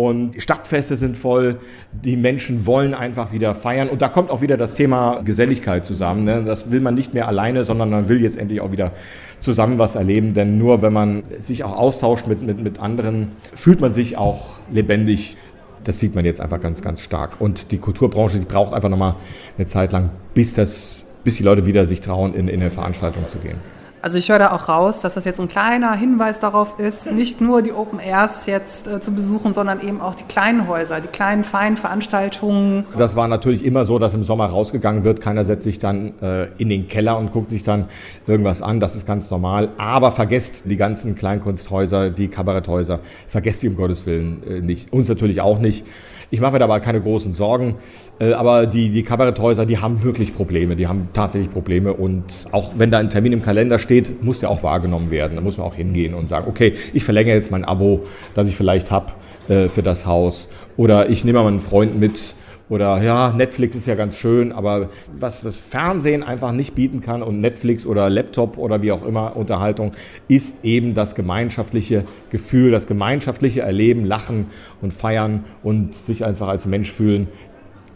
Und 0.00 0.40
Stadtfeste 0.40 0.96
sind 0.96 1.18
voll, 1.18 1.58
die 1.92 2.16
Menschen 2.16 2.64
wollen 2.64 2.94
einfach 2.94 3.32
wieder 3.32 3.54
feiern. 3.54 3.90
Und 3.90 4.00
da 4.00 4.08
kommt 4.08 4.30
auch 4.30 4.40
wieder 4.40 4.56
das 4.56 4.74
Thema 4.74 5.20
Geselligkeit 5.22 5.84
zusammen. 5.84 6.24
Ne? 6.24 6.42
Das 6.42 6.70
will 6.70 6.80
man 6.80 6.94
nicht 6.94 7.12
mehr 7.12 7.28
alleine, 7.28 7.64
sondern 7.64 7.90
man 7.90 8.08
will 8.08 8.22
jetzt 8.22 8.38
endlich 8.38 8.62
auch 8.62 8.72
wieder 8.72 8.92
zusammen 9.40 9.78
was 9.78 9.96
erleben. 9.96 10.32
Denn 10.32 10.56
nur 10.56 10.80
wenn 10.80 10.94
man 10.94 11.24
sich 11.38 11.64
auch 11.64 11.76
austauscht 11.76 12.26
mit, 12.26 12.40
mit, 12.40 12.62
mit 12.62 12.80
anderen, 12.80 13.32
fühlt 13.52 13.82
man 13.82 13.92
sich 13.92 14.16
auch 14.16 14.58
lebendig. 14.72 15.36
Das 15.84 15.98
sieht 15.98 16.14
man 16.14 16.24
jetzt 16.24 16.40
einfach 16.40 16.62
ganz, 16.62 16.80
ganz 16.80 17.02
stark. 17.02 17.38
Und 17.38 17.70
die 17.70 17.76
Kulturbranche, 17.76 18.38
die 18.38 18.46
braucht 18.46 18.72
einfach 18.72 18.88
nochmal 18.88 19.16
eine 19.58 19.66
Zeit 19.66 19.92
lang, 19.92 20.08
bis, 20.32 20.54
das, 20.54 21.04
bis 21.24 21.36
die 21.36 21.42
Leute 21.42 21.66
wieder 21.66 21.84
sich 21.84 22.00
trauen, 22.00 22.32
in, 22.32 22.48
in 22.48 22.62
eine 22.62 22.70
Veranstaltung 22.70 23.28
zu 23.28 23.36
gehen. 23.36 23.58
Also 24.02 24.16
ich 24.16 24.30
höre 24.30 24.38
da 24.38 24.52
auch 24.52 24.68
raus, 24.68 25.02
dass 25.02 25.14
das 25.14 25.26
jetzt 25.26 25.40
ein 25.40 25.48
kleiner 25.48 25.92
Hinweis 25.94 26.38
darauf 26.38 26.78
ist, 26.78 27.12
nicht 27.12 27.42
nur 27.42 27.60
die 27.60 27.72
Open 27.72 28.00
Airs 28.00 28.46
jetzt 28.46 28.86
äh, 28.86 29.00
zu 29.00 29.14
besuchen, 29.14 29.52
sondern 29.52 29.86
eben 29.86 30.00
auch 30.00 30.14
die 30.14 30.24
kleinen 30.24 30.68
Häuser, 30.68 31.00
die 31.00 31.08
kleinen 31.08 31.44
feinen 31.44 31.76
Veranstaltungen. 31.76 32.86
Das 32.96 33.14
war 33.14 33.28
natürlich 33.28 33.62
immer 33.62 33.84
so, 33.84 33.98
dass 33.98 34.14
im 34.14 34.22
Sommer 34.22 34.46
rausgegangen 34.46 35.04
wird. 35.04 35.20
Keiner 35.20 35.44
setzt 35.44 35.64
sich 35.64 35.78
dann 35.78 36.14
äh, 36.22 36.46
in 36.56 36.70
den 36.70 36.88
Keller 36.88 37.18
und 37.18 37.30
guckt 37.30 37.50
sich 37.50 37.62
dann 37.62 37.86
irgendwas 38.26 38.62
an. 38.62 38.80
Das 38.80 38.96
ist 38.96 39.06
ganz 39.06 39.30
normal. 39.30 39.68
Aber 39.76 40.12
vergesst 40.12 40.62
die 40.64 40.76
ganzen 40.76 41.14
Kleinkunsthäuser, 41.14 42.08
die 42.08 42.28
Kabaretthäuser. 42.28 43.00
Vergesst 43.28 43.62
die 43.62 43.68
um 43.68 43.76
Gottes 43.76 44.06
Willen 44.06 44.42
äh, 44.48 44.60
nicht. 44.60 44.94
Uns 44.94 45.10
natürlich 45.10 45.42
auch 45.42 45.58
nicht. 45.58 45.84
Ich 46.32 46.40
mache 46.40 46.52
mir 46.52 46.58
dabei 46.60 46.78
keine 46.78 47.00
großen 47.00 47.32
Sorgen. 47.32 47.76
Äh, 48.20 48.32
aber 48.32 48.66
die, 48.66 48.90
die 48.90 49.02
Kabaretthäuser, 49.02 49.66
die 49.66 49.78
haben 49.78 50.02
wirklich 50.04 50.34
Probleme. 50.34 50.76
Die 50.76 50.86
haben 50.86 51.08
tatsächlich 51.12 51.52
Probleme. 51.52 51.92
Und 51.92 52.46
auch 52.52 52.72
wenn 52.76 52.90
da 52.90 52.98
ein 52.98 53.10
Termin 53.10 53.32
im 53.32 53.42
Kalender 53.42 53.78
steht, 53.80 54.22
muss 54.22 54.38
der 54.38 54.50
auch 54.50 54.62
wahrgenommen 54.62 55.10
werden. 55.10 55.34
Da 55.34 55.40
muss 55.40 55.58
man 55.58 55.66
auch 55.66 55.74
hingehen 55.74 56.14
und 56.14 56.28
sagen, 56.28 56.48
okay, 56.48 56.74
ich 56.92 57.02
verlängere 57.02 57.34
jetzt 57.34 57.50
mein 57.50 57.64
Abo, 57.64 58.04
das 58.34 58.48
ich 58.48 58.56
vielleicht 58.56 58.90
habe 58.92 59.12
äh, 59.48 59.68
für 59.68 59.82
das 59.82 60.06
Haus. 60.06 60.48
Oder 60.76 61.10
ich 61.10 61.24
nehme 61.24 61.40
mal 61.40 61.48
einen 61.48 61.60
Freund 61.60 61.98
mit. 61.98 62.34
Oder 62.70 63.02
ja, 63.02 63.32
Netflix 63.32 63.74
ist 63.74 63.88
ja 63.88 63.96
ganz 63.96 64.16
schön, 64.16 64.52
aber 64.52 64.90
was 65.12 65.42
das 65.42 65.60
Fernsehen 65.60 66.22
einfach 66.22 66.52
nicht 66.52 66.76
bieten 66.76 67.00
kann 67.00 67.20
und 67.20 67.40
Netflix 67.40 67.84
oder 67.84 68.08
Laptop 68.08 68.56
oder 68.58 68.80
wie 68.80 68.92
auch 68.92 69.04
immer 69.04 69.36
Unterhaltung, 69.36 69.92
ist 70.28 70.64
eben 70.64 70.94
das 70.94 71.16
gemeinschaftliche 71.16 72.04
Gefühl, 72.30 72.70
das 72.70 72.86
gemeinschaftliche 72.86 73.62
Erleben, 73.62 74.04
Lachen 74.04 74.46
und 74.80 74.92
Feiern 74.92 75.44
und 75.64 75.96
sich 75.96 76.24
einfach 76.24 76.46
als 76.46 76.64
Mensch 76.64 76.92
fühlen. 76.92 77.26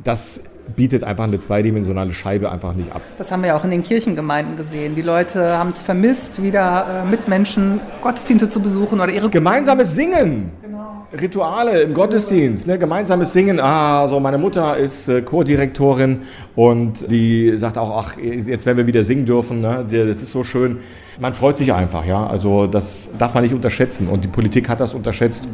Das 0.02 0.42
bietet 0.76 1.04
einfach 1.04 1.24
eine 1.24 1.38
zweidimensionale 1.38 2.12
Scheibe 2.12 2.50
einfach 2.50 2.74
nicht 2.74 2.92
ab. 2.92 3.02
Das 3.18 3.30
haben 3.30 3.42
wir 3.42 3.48
ja 3.48 3.56
auch 3.56 3.64
in 3.64 3.70
den 3.70 3.82
Kirchengemeinden 3.82 4.56
gesehen. 4.56 4.94
Die 4.94 5.02
Leute 5.02 5.58
haben 5.58 5.70
es 5.70 5.80
vermisst, 5.80 6.42
wieder 6.42 7.04
äh, 7.04 7.10
mit 7.10 7.28
Menschen 7.28 7.80
Gottesdienste 8.00 8.48
zu 8.48 8.60
besuchen 8.60 9.00
oder 9.00 9.12
ihre 9.12 9.30
gemeinsames 9.30 9.94
Singen. 9.94 10.50
Genau. 10.62 11.06
Rituale 11.20 11.82
im 11.82 11.94
Gottesdienst, 11.94 12.66
ne? 12.66 12.78
gemeinsames 12.78 13.32
Singen. 13.32 13.60
Ah, 13.60 14.08
so 14.08 14.18
meine 14.18 14.38
Mutter 14.38 14.76
ist 14.76 15.08
äh, 15.08 15.22
Chordirektorin 15.22 16.22
und 16.56 17.10
die 17.10 17.56
sagt 17.56 17.78
auch, 17.78 17.96
ach, 17.96 18.16
jetzt 18.16 18.66
werden 18.66 18.78
wir 18.78 18.86
wieder 18.86 19.04
singen 19.04 19.26
dürfen. 19.26 19.60
Ne? 19.60 19.84
Das 19.88 20.22
ist 20.22 20.32
so 20.32 20.42
schön. 20.42 20.78
Man 21.20 21.34
freut 21.34 21.58
sich 21.58 21.72
einfach, 21.72 22.04
ja. 22.04 22.26
Also 22.26 22.66
das 22.66 23.10
darf 23.16 23.34
man 23.34 23.44
nicht 23.44 23.54
unterschätzen 23.54 24.08
und 24.08 24.24
die 24.24 24.28
Politik 24.28 24.68
hat 24.68 24.80
das 24.80 24.94
unterschätzt 24.94 25.44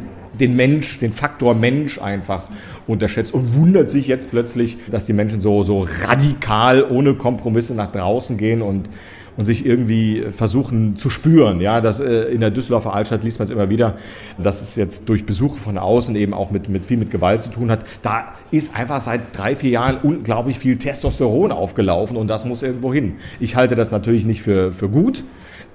den 0.41 0.55
Mensch, 0.55 0.99
den 0.99 1.13
Faktor 1.13 1.55
Mensch 1.55 2.01
einfach 2.01 2.49
unterschätzt 2.87 3.33
und 3.33 3.55
wundert 3.55 3.89
sich 3.89 4.07
jetzt 4.07 4.29
plötzlich, 4.29 4.77
dass 4.91 5.05
die 5.05 5.13
Menschen 5.13 5.39
so, 5.39 5.63
so 5.63 5.87
radikal 6.05 6.83
ohne 6.83 7.13
Kompromisse 7.13 7.73
nach 7.73 7.91
draußen 7.91 8.35
gehen 8.35 8.61
und 8.61 8.89
und 9.37 9.45
sich 9.45 9.65
irgendwie 9.65 10.25
versuchen 10.31 10.95
zu 10.95 11.09
spüren. 11.09 11.61
Ja, 11.61 11.81
das, 11.81 11.99
äh, 11.99 12.23
in 12.23 12.41
der 12.41 12.51
Düsseldorfer 12.51 12.93
Altstadt 12.93 13.23
liest 13.23 13.39
man 13.39 13.47
es 13.47 13.51
immer 13.51 13.69
wieder, 13.69 13.95
dass 14.37 14.61
es 14.61 14.75
jetzt 14.75 15.07
durch 15.07 15.25
Besuche 15.25 15.57
von 15.57 15.77
außen 15.77 16.15
eben 16.15 16.33
auch 16.33 16.51
mit, 16.51 16.69
mit 16.69 16.85
viel 16.85 16.97
mit 16.97 17.11
Gewalt 17.11 17.41
zu 17.41 17.49
tun 17.49 17.71
hat. 17.71 17.85
Da 18.01 18.33
ist 18.51 18.75
einfach 18.75 18.99
seit 18.99 19.21
drei, 19.37 19.55
vier 19.55 19.71
Jahren 19.71 19.97
unglaublich 20.03 20.59
viel 20.59 20.77
Testosteron 20.77 21.51
aufgelaufen 21.51 22.17
und 22.17 22.27
das 22.27 22.45
muss 22.45 22.61
irgendwo 22.61 22.93
hin. 22.93 23.15
Ich 23.39 23.55
halte 23.55 23.75
das 23.75 23.91
natürlich 23.91 24.25
nicht 24.25 24.41
für, 24.41 24.71
für 24.71 24.89
gut. 24.89 25.23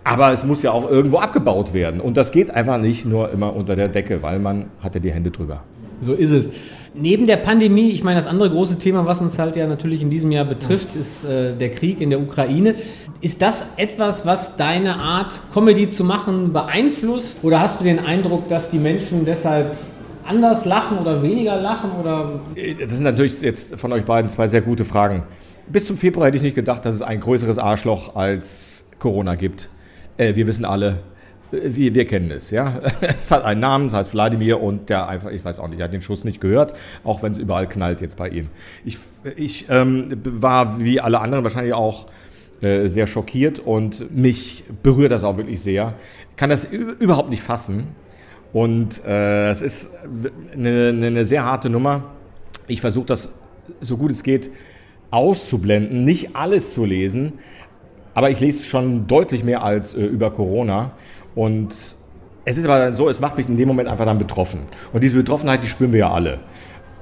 Aber 0.07 0.33
es 0.33 0.45
muss 0.45 0.63
ja 0.63 0.71
auch 0.71 0.89
irgendwo 0.89 1.19
abgebaut 1.19 1.75
werden. 1.75 2.01
Und 2.01 2.17
das 2.17 2.31
geht 2.31 2.53
einfach 2.53 2.79
nicht 2.79 3.05
nur 3.05 3.33
immer 3.33 3.57
unter 3.57 3.75
der 3.75 3.89
Decke, 3.89 4.23
weil 4.23 4.39
man 4.39 4.67
hat 4.81 4.95
ja 4.95 5.01
die 5.01 5.11
Hände 5.11 5.33
drüber. 5.33 5.65
So 6.01 6.15
ist 6.15 6.31
es. 6.31 6.49
Neben 6.95 7.27
der 7.27 7.39
Pandemie, 7.39 7.91
ich 7.91 8.05
meine, 8.05 8.21
das 8.21 8.29
andere 8.29 8.49
große 8.51 8.79
Thema, 8.79 9.05
was 9.05 9.21
uns 9.21 9.37
halt 9.37 9.57
ja 9.57 9.67
natürlich 9.67 10.03
in 10.03 10.09
diesem 10.09 10.31
Jahr 10.31 10.45
betrifft, 10.45 10.95
ist 10.95 11.25
äh, 11.25 11.57
der 11.57 11.73
Krieg 11.73 12.01
in 12.01 12.11
der 12.11 12.21
Ukraine. 12.21 12.77
Ist 13.21 13.43
das 13.43 13.75
etwas, 13.79 14.25
was 14.25 14.57
deine 14.57 14.95
Art, 14.95 15.41
Comedy 15.53 15.89
zu 15.89 16.05
machen, 16.05 16.53
beeinflusst? 16.53 17.39
Oder 17.43 17.61
hast 17.61 17.81
du 17.81 17.85
den 17.85 17.99
Eindruck, 17.99 18.47
dass 18.47 18.71
die 18.71 18.79
Menschen 18.79 19.25
deshalb 19.25 19.77
anders 20.25 20.65
lachen 20.67 20.99
oder 20.99 21.21
weniger 21.21 21.61
lachen? 21.61 21.91
Oder? 22.01 22.41
Das 22.55 22.93
sind 22.93 23.03
natürlich 23.03 23.43
jetzt 23.43 23.79
von 23.79 23.93
euch 23.93 24.05
beiden 24.05 24.31
zwei 24.31 24.47
sehr 24.47 24.63
gute 24.63 24.85
Fragen. 24.85 25.25
Bis 25.67 25.87
zum 25.87 25.97
Februar 25.97 26.29
hätte 26.29 26.37
ich 26.37 26.45
nicht 26.45 26.55
gedacht, 26.55 26.85
dass 26.85 26.95
es 26.95 27.03
ein 27.03 27.19
größeres 27.19 27.59
Arschloch 27.59 28.15
als 28.15 28.87
Corona 29.01 29.35
gibt. 29.35 29.69
Äh, 30.17 30.35
wir 30.35 30.47
wissen 30.47 30.65
alle, 30.65 31.01
äh, 31.53 31.59
wir, 31.63 31.95
wir 31.95 32.05
kennen 32.07 32.31
es, 32.31 32.51
ja. 32.51 32.81
Es 33.01 33.31
hat 33.31 33.45
einen 33.45 33.61
Namen, 33.61 33.87
es 33.87 33.93
heißt 33.93 34.13
Wladimir 34.15 34.61
und 34.61 34.89
der 34.89 35.09
einfach, 35.09 35.31
ich 35.31 35.45
weiß 35.45 35.59
auch 35.59 35.69
nicht, 35.69 35.79
er 35.79 35.85
hat 35.85 35.93
den 35.93 36.03
Schuss 36.03 36.25
nicht 36.25 36.41
gehört, 36.41 36.75
auch 37.05 37.23
wenn 37.23 37.33
es 37.33 37.39
überall 37.39 37.69
knallt 37.69 38.01
jetzt 38.01 38.17
bei 38.17 38.29
ihm. 38.29 38.49
Ich, 38.85 38.99
ich 39.37 39.67
ähm, 39.69 40.21
war 40.25 40.81
wie 40.81 41.01
alle 41.01 41.21
anderen 41.21 41.45
wahrscheinlich 41.45 41.75
auch 41.75 42.07
äh, 42.61 42.89
sehr 42.89 43.07
schockiert 43.07 43.59
und 43.59 44.15
mich 44.15 44.65
berührt 44.83 45.13
das 45.13 45.25
auch 45.25 45.37
wirklich 45.37 45.61
sehr. 45.61 45.95
Kann 46.37 46.51
das 46.51 46.65
überhaupt 46.65 47.31
nicht 47.31 47.43
fassen 47.43 47.89
und 48.53 49.05
äh, 49.05 49.51
es 49.51 49.61
ist 49.61 49.91
eine, 50.55 50.89
eine 50.89 51.25
sehr 51.25 51.45
harte 51.45 51.69
Nummer. 51.69 52.05
Ich 52.69 52.81
versuche 52.81 53.07
das 53.07 53.31
so 53.81 53.97
gut 53.97 54.11
es 54.11 54.23
geht 54.23 54.51
auszublenden, 55.11 56.05
nicht 56.05 56.35
alles 56.35 56.73
zu 56.73 56.85
lesen, 56.85 57.35
aber 58.17 58.31
ich 58.31 58.41
lese 58.41 58.65
schon 58.65 59.07
deutlich 59.07 59.45
mehr 59.45 59.63
als 59.63 59.95
äh, 59.95 60.01
über 60.01 60.31
Corona. 60.31 60.93
Und 61.35 61.69
es 62.47 62.57
ist 62.57 62.65
aber 62.65 62.91
so, 62.95 63.11
es 63.11 63.21
macht 63.21 63.37
mich 63.37 63.47
in 63.47 63.59
dem 63.59 63.69
Moment 63.69 63.91
einfach 63.91 64.07
dann 64.07 64.17
betroffen. 64.17 64.61
Und 64.95 65.05
diese 65.05 65.19
Betroffenheit, 65.19 65.63
die 65.63 65.69
spüren 65.69 65.93
wir 65.93 66.01
ja 66.01 66.11
alle. 66.11 66.39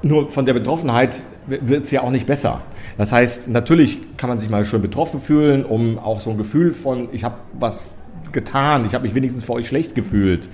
Nur 0.02 0.28
von 0.28 0.44
der 0.44 0.54
Betroffenheit 0.54 1.22
wird 1.46 1.84
es 1.84 1.92
ja 1.92 2.02
auch 2.02 2.10
nicht 2.10 2.26
besser. 2.26 2.62
Das 2.98 3.12
heißt, 3.12 3.46
natürlich 3.46 4.16
kann 4.16 4.28
man 4.28 4.40
sich 4.40 4.50
mal 4.50 4.64
schön 4.64 4.82
betroffen 4.82 5.20
fühlen, 5.20 5.64
um 5.64 6.00
auch 6.00 6.20
so 6.20 6.30
ein 6.30 6.36
Gefühl 6.36 6.72
von, 6.72 7.08
ich 7.12 7.22
habe 7.22 7.36
was 7.60 7.94
getan, 8.32 8.84
ich 8.84 8.92
habe 8.92 9.04
mich 9.04 9.14
wenigstens 9.14 9.44
für 9.44 9.52
euch 9.52 9.68
schlecht 9.68 9.94
gefühlt. 9.94 10.48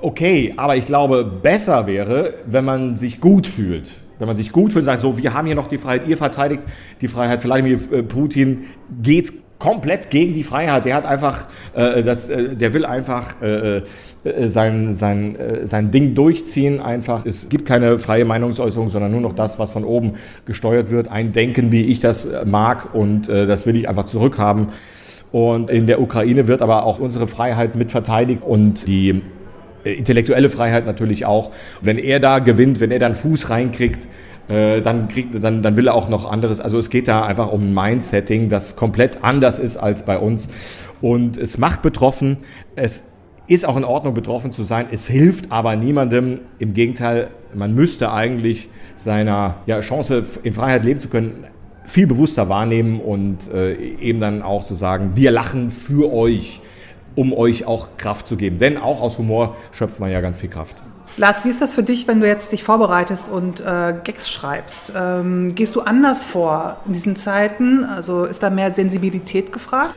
Okay, 0.00 0.54
aber 0.56 0.76
ich 0.76 0.86
glaube, 0.86 1.24
besser 1.24 1.86
wäre, 1.86 2.32
wenn 2.46 2.64
man 2.64 2.96
sich 2.96 3.20
gut 3.20 3.46
fühlt. 3.46 4.00
Wenn 4.18 4.28
man 4.28 4.36
sich 4.36 4.50
gut 4.50 4.72
fühlt 4.72 4.82
und 4.82 4.86
sagt, 4.86 5.02
so, 5.02 5.18
wir 5.18 5.34
haben 5.34 5.46
hier 5.46 5.56
noch 5.56 5.68
die 5.68 5.76
Freiheit, 5.76 6.08
ihr 6.08 6.16
verteidigt 6.16 6.62
die 7.02 7.08
Freiheit, 7.08 7.44
Wladimir 7.44 7.78
äh, 7.92 8.02
Putin 8.02 8.64
geht 9.02 9.39
komplett 9.60 10.10
gegen 10.10 10.34
die 10.34 10.42
Freiheit. 10.42 10.84
Der 10.86 10.96
hat 10.96 11.06
einfach, 11.06 11.46
äh, 11.74 12.02
das, 12.02 12.28
äh, 12.28 12.56
der 12.56 12.74
will 12.74 12.84
einfach 12.84 13.40
äh, 13.40 13.82
äh, 14.24 14.48
sein, 14.48 14.94
sein, 14.94 15.36
äh, 15.36 15.66
sein 15.68 15.92
Ding 15.92 16.14
durchziehen. 16.14 16.80
Einfach, 16.80 17.24
es 17.24 17.48
gibt 17.48 17.66
keine 17.66 18.00
freie 18.00 18.24
Meinungsäußerung, 18.24 18.88
sondern 18.88 19.12
nur 19.12 19.20
noch 19.20 19.34
das, 19.34 19.60
was 19.60 19.70
von 19.70 19.84
oben 19.84 20.14
gesteuert 20.46 20.90
wird. 20.90 21.08
Ein 21.08 21.32
Denken, 21.32 21.70
wie 21.70 21.84
ich 21.84 22.00
das 22.00 22.26
äh, 22.26 22.44
mag, 22.44 22.94
und 22.94 23.28
äh, 23.28 23.46
das 23.46 23.66
will 23.66 23.76
ich 23.76 23.88
einfach 23.88 24.06
zurückhaben. 24.06 24.68
Und 25.30 25.70
in 25.70 25.86
der 25.86 26.00
Ukraine 26.00 26.48
wird 26.48 26.60
aber 26.60 26.84
auch 26.84 26.98
unsere 26.98 27.28
Freiheit 27.28 27.76
mit 27.76 27.92
verteidigt 27.92 28.42
und 28.42 28.88
die 28.88 29.22
intellektuelle 29.84 30.50
Freiheit 30.50 30.86
natürlich 30.86 31.24
auch. 31.24 31.52
Wenn 31.80 31.98
er 31.98 32.18
da 32.18 32.38
gewinnt, 32.40 32.80
wenn 32.80 32.90
er 32.90 32.98
dann 32.98 33.14
Fuß 33.14 33.50
reinkriegt, 33.50 34.08
äh, 34.50 34.82
dann, 34.82 35.08
kriegt, 35.08 35.42
dann, 35.42 35.62
dann 35.62 35.76
will 35.76 35.86
er 35.86 35.94
auch 35.94 36.08
noch 36.08 36.30
anderes. 36.30 36.60
Also 36.60 36.78
es 36.78 36.90
geht 36.90 37.08
da 37.08 37.24
einfach 37.24 37.50
um 37.52 37.70
ein 37.70 37.74
Mindsetting, 37.74 38.48
das 38.48 38.76
komplett 38.76 39.22
anders 39.22 39.58
ist 39.58 39.76
als 39.76 40.04
bei 40.04 40.18
uns. 40.18 40.48
Und 41.00 41.38
es 41.38 41.56
macht 41.56 41.82
betroffen. 41.82 42.38
Es 42.74 43.04
Ist 43.46 43.66
auch 43.66 43.76
in 43.76 43.84
Ordnung, 43.84 44.14
betroffen 44.14 44.52
zu 44.52 44.64
sein. 44.64 44.86
Es 44.90 45.06
hilft 45.06 45.50
aber 45.50 45.76
niemandem. 45.76 46.40
Im 46.58 46.74
Gegenteil, 46.74 47.28
man 47.54 47.74
müsste 47.74 48.12
eigentlich 48.12 48.68
seiner 48.96 49.56
ja, 49.66 49.80
Chance, 49.80 50.24
in 50.42 50.52
Freiheit 50.52 50.84
leben 50.84 51.00
zu 51.00 51.08
können, 51.08 51.46
viel 51.84 52.06
bewusster 52.06 52.48
wahrnehmen 52.48 53.00
und 53.00 53.52
äh, 53.52 53.74
eben 53.74 54.20
dann 54.20 54.42
auch 54.42 54.64
zu 54.64 54.74
sagen, 54.74 55.12
wir 55.14 55.30
lachen 55.30 55.70
für 55.70 56.12
euch, 56.12 56.60
um 57.16 57.32
euch 57.32 57.66
auch 57.66 57.96
Kraft 57.96 58.26
zu 58.26 58.36
geben. 58.36 58.58
Denn 58.58 58.76
auch 58.78 59.00
aus 59.00 59.18
Humor 59.18 59.56
schöpft 59.72 59.98
man 59.98 60.10
ja 60.10 60.20
ganz 60.20 60.38
viel 60.38 60.50
Kraft. 60.50 60.82
Lars, 61.20 61.44
wie 61.44 61.50
ist 61.50 61.60
das 61.60 61.74
für 61.74 61.82
dich, 61.82 62.08
wenn 62.08 62.20
du 62.20 62.26
jetzt 62.26 62.50
dich 62.50 62.64
vorbereitest 62.64 63.28
und 63.28 63.60
äh, 63.60 63.92
Gags 64.04 64.30
schreibst? 64.30 64.90
Ähm, 64.96 65.54
gehst 65.54 65.76
du 65.76 65.82
anders 65.82 66.24
vor 66.24 66.78
in 66.86 66.94
diesen 66.94 67.14
Zeiten? 67.14 67.84
Also 67.84 68.24
ist 68.24 68.42
da 68.42 68.48
mehr 68.48 68.70
Sensibilität 68.70 69.52
gefragt? 69.52 69.96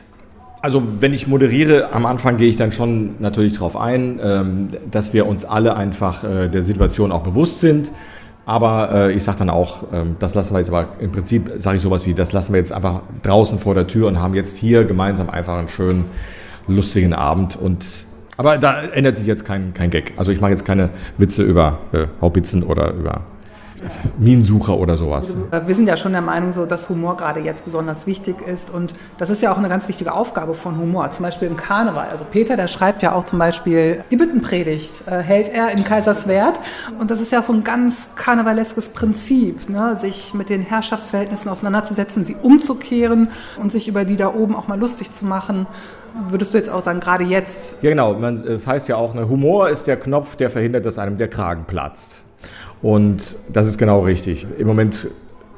Also 0.60 0.82
wenn 1.00 1.14
ich 1.14 1.26
moderiere, 1.26 1.94
am 1.94 2.04
Anfang 2.04 2.36
gehe 2.36 2.48
ich 2.50 2.58
dann 2.58 2.72
schon 2.72 3.14
natürlich 3.20 3.54
darauf 3.54 3.74
ein, 3.74 4.20
ähm, 4.22 4.68
dass 4.90 5.14
wir 5.14 5.24
uns 5.24 5.46
alle 5.46 5.76
einfach 5.76 6.24
äh, 6.24 6.48
der 6.48 6.62
Situation 6.62 7.10
auch 7.10 7.22
bewusst 7.22 7.60
sind. 7.60 7.90
Aber 8.44 8.92
äh, 8.92 9.12
ich 9.14 9.24
sage 9.24 9.38
dann 9.38 9.48
auch, 9.48 9.84
ähm, 9.94 10.16
das 10.18 10.34
lassen 10.34 10.52
wir 10.52 10.58
jetzt 10.58 10.68
aber 10.68 10.88
im 11.00 11.10
Prinzip, 11.10 11.52
sage 11.56 11.76
ich 11.76 11.82
sowas 11.82 12.04
wie, 12.04 12.12
das 12.12 12.32
lassen 12.34 12.52
wir 12.52 12.58
jetzt 12.58 12.70
einfach 12.70 13.00
draußen 13.22 13.58
vor 13.58 13.74
der 13.74 13.86
Tür 13.86 14.08
und 14.08 14.20
haben 14.20 14.34
jetzt 14.34 14.58
hier 14.58 14.84
gemeinsam 14.84 15.30
einfach 15.30 15.56
einen 15.56 15.70
schönen, 15.70 16.04
lustigen 16.66 17.14
Abend. 17.14 17.56
Und 17.56 17.86
aber 18.36 18.58
da 18.58 18.80
ändert 18.82 19.16
sich 19.16 19.26
jetzt 19.26 19.44
kein, 19.44 19.74
kein 19.74 19.90
Gag. 19.90 20.12
Also 20.16 20.32
ich 20.32 20.40
mache 20.40 20.50
jetzt 20.50 20.64
keine 20.64 20.90
Witze 21.18 21.42
über 21.42 21.78
äh, 21.92 22.06
Haubitzen 22.20 22.62
oder 22.62 22.92
über 22.92 23.22
Minensucher 24.18 24.76
oder 24.76 24.96
sowas. 24.96 25.34
Wir 25.66 25.74
sind 25.74 25.86
ja 25.86 25.96
schon 25.96 26.12
der 26.12 26.20
Meinung, 26.20 26.52
so, 26.52 26.66
dass 26.66 26.88
Humor 26.88 27.16
gerade 27.16 27.40
jetzt 27.40 27.64
besonders 27.64 28.06
wichtig 28.06 28.36
ist 28.46 28.70
und 28.70 28.94
das 29.18 29.30
ist 29.30 29.42
ja 29.42 29.52
auch 29.52 29.58
eine 29.58 29.68
ganz 29.68 29.88
wichtige 29.88 30.12
Aufgabe 30.12 30.54
von 30.54 30.78
Humor, 30.78 31.10
zum 31.10 31.24
Beispiel 31.24 31.48
im 31.48 31.56
Karneval. 31.56 32.08
Also 32.08 32.24
Peter, 32.30 32.56
der 32.56 32.68
schreibt 32.68 33.02
ja 33.02 33.12
auch 33.12 33.24
zum 33.24 33.38
Beispiel 33.38 34.04
die 34.10 34.16
Büttenpredigt, 34.16 35.06
äh, 35.06 35.18
hält 35.18 35.48
er 35.48 35.70
in 35.70 35.84
Kaiserswerth 35.84 36.60
und 36.98 37.10
das 37.10 37.20
ist 37.20 37.32
ja 37.32 37.42
so 37.42 37.52
ein 37.52 37.64
ganz 37.64 38.10
karnevaleskes 38.16 38.90
Prinzip, 38.90 39.68
ne? 39.68 39.96
sich 39.96 40.34
mit 40.34 40.48
den 40.48 40.62
Herrschaftsverhältnissen 40.62 41.50
auseinanderzusetzen, 41.50 42.24
sie 42.24 42.36
umzukehren 42.40 43.28
und 43.60 43.72
sich 43.72 43.88
über 43.88 44.04
die 44.04 44.16
da 44.16 44.34
oben 44.34 44.56
auch 44.56 44.68
mal 44.68 44.78
lustig 44.78 45.12
zu 45.12 45.24
machen. 45.24 45.66
Würdest 46.28 46.54
du 46.54 46.58
jetzt 46.58 46.70
auch 46.70 46.82
sagen, 46.82 47.00
gerade 47.00 47.24
jetzt? 47.24 47.82
Ja, 47.82 47.90
genau. 47.90 48.14
Es 48.14 48.66
heißt 48.66 48.88
ja 48.88 48.96
auch, 48.96 49.14
ne, 49.14 49.28
Humor 49.28 49.68
ist 49.68 49.86
der 49.86 49.96
Knopf, 49.96 50.36
der 50.36 50.48
verhindert, 50.48 50.86
dass 50.86 50.98
einem 50.98 51.18
der 51.18 51.28
Kragen 51.28 51.64
platzt. 51.64 52.23
Und 52.84 53.38
das 53.50 53.66
ist 53.66 53.78
genau 53.78 54.00
richtig. 54.00 54.46
Im 54.58 54.66
Moment 54.66 55.08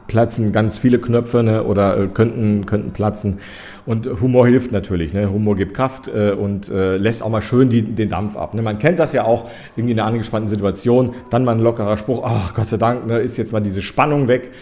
platzen 0.07 0.53
ganz 0.53 0.79
viele 0.79 1.01
Knöpfe 1.01 1.43
ne, 1.43 1.65
oder 1.65 1.99
äh, 1.99 2.07
könnten, 2.07 2.67
könnten 2.67 2.93
platzen. 2.93 3.41
Und 3.85 4.07
Humor 4.21 4.47
hilft 4.47 4.71
natürlich. 4.71 5.12
Ne? 5.12 5.29
Humor 5.29 5.57
gibt 5.57 5.75
Kraft 5.75 6.07
äh, 6.07 6.31
und 6.31 6.69
äh, 6.69 6.97
lässt 6.97 7.25
auch 7.25 7.29
mal 7.29 7.43
schön 7.43 7.69
die, 7.69 7.83
den 7.83 8.11
Dampf 8.11 8.37
ab. 8.37 8.55
Ne? 8.55 8.62
Man 8.62 8.79
kennt 8.79 9.01
das 9.01 9.12
ja 9.12 9.25
auch 9.25 9.51
irgendwie 9.75 9.95
in 9.95 9.99
einer 9.99 10.09
angespannten 10.09 10.49
Situation. 10.49 11.17
Dann 11.31 11.45
mal 11.45 11.57
ein 11.57 11.61
lockerer 11.61 11.97
Spruch, 11.97 12.23
ach 12.25 12.55
Gott 12.55 12.67
sei 12.67 12.77
Dank, 12.77 13.09
ne, 13.09 13.19
ist 13.19 13.37
jetzt 13.37 13.53
mal 13.53 13.59
diese 13.59 13.83
Spannung 13.83 14.29
weg 14.29 14.53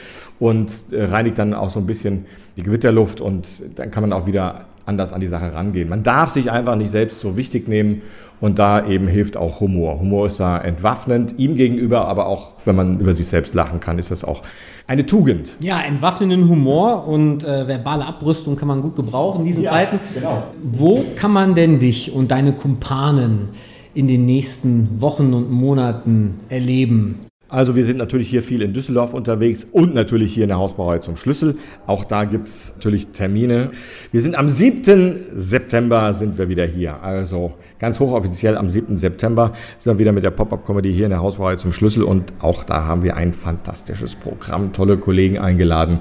und 0.44 0.92
äh, 0.92 1.04
reinigt 1.04 1.38
dann 1.38 1.54
auch 1.54 1.70
so 1.70 1.80
ein 1.80 1.86
bisschen 1.86 2.26
die 2.58 2.62
Gewitterluft 2.62 3.22
und 3.22 3.48
dann 3.76 3.90
kann 3.90 4.02
man 4.02 4.12
auch 4.12 4.26
wieder 4.26 4.66
anders 4.84 5.14
an 5.14 5.22
die 5.22 5.26
Sache 5.26 5.54
rangehen. 5.54 5.88
Man 5.88 6.02
darf 6.02 6.28
sich 6.28 6.50
einfach 6.50 6.76
nicht 6.76 6.90
selbst 6.90 7.20
so 7.20 7.38
wichtig 7.38 7.66
nehmen 7.66 8.02
und 8.42 8.58
da 8.58 8.86
eben 8.86 9.08
hilft 9.08 9.38
auch 9.38 9.60
Humor. 9.60 9.98
Humor 10.00 10.26
ist 10.26 10.38
da 10.40 10.58
entwaffnend, 10.58 11.38
ihm 11.38 11.56
gegenüber, 11.56 12.08
aber 12.08 12.26
auch, 12.26 12.52
wenn 12.66 12.76
man 12.76 13.00
über 13.00 13.14
sich 13.14 13.26
selbst 13.26 13.54
lachen 13.54 13.80
kann, 13.80 13.98
ist 13.98 14.10
das 14.10 14.22
auch 14.22 14.42
eine 14.86 15.06
Tugend. 15.06 15.56
Ja, 15.60 15.80
entwaffnenden 15.80 16.46
Humor 16.46 17.08
und 17.08 17.42
äh, 17.42 17.66
verbale 17.66 18.04
Abrüstung 18.04 18.56
kann 18.56 18.68
man 18.68 18.82
gut 18.82 18.96
gebrauchen 18.96 19.40
in 19.40 19.46
diesen 19.46 19.62
ja, 19.62 19.70
Zeiten. 19.70 19.98
Genau. 20.12 20.42
Wo 20.62 21.06
kann 21.16 21.32
man 21.32 21.54
denn 21.54 21.78
dich 21.78 22.12
und 22.12 22.30
deine 22.30 22.52
Kumpanen 22.52 23.48
in 23.94 24.08
den 24.08 24.26
nächsten 24.26 25.00
Wochen 25.00 25.32
und 25.32 25.50
Monaten 25.50 26.40
erleben? 26.50 27.20
Also 27.54 27.76
wir 27.76 27.84
sind 27.84 27.98
natürlich 27.98 28.28
hier 28.28 28.42
viel 28.42 28.62
in 28.62 28.72
Düsseldorf 28.72 29.14
unterwegs 29.14 29.64
und 29.70 29.94
natürlich 29.94 30.34
hier 30.34 30.42
in 30.42 30.48
der 30.48 30.58
Hausbauerei 30.58 30.98
zum 30.98 31.16
Schlüssel. 31.16 31.56
Auch 31.86 32.02
da 32.02 32.24
gibt 32.24 32.48
es 32.48 32.72
natürlich 32.74 33.06
Termine. 33.12 33.70
Wir 34.10 34.20
sind 34.22 34.34
am 34.34 34.48
7. 34.48 35.26
September 35.36 36.12
sind 36.14 36.36
wir 36.36 36.48
wieder 36.48 36.66
hier. 36.66 37.00
Also 37.00 37.52
ganz 37.78 38.00
hochoffiziell 38.00 38.56
am 38.56 38.68
7. 38.68 38.96
September 38.96 39.52
sind 39.78 39.92
wir 39.92 39.98
wieder 40.00 40.10
mit 40.10 40.24
der 40.24 40.32
Pop-Up-Comedy 40.32 40.92
hier 40.92 41.04
in 41.04 41.10
der 41.10 41.20
Hausbauerei 41.20 41.54
zum 41.54 41.72
Schlüssel 41.72 42.02
und 42.02 42.32
auch 42.40 42.64
da 42.64 42.86
haben 42.86 43.04
wir 43.04 43.16
ein 43.16 43.32
fantastisches 43.32 44.16
Programm, 44.16 44.72
tolle 44.72 44.96
Kollegen 44.96 45.38
eingeladen. 45.38 46.00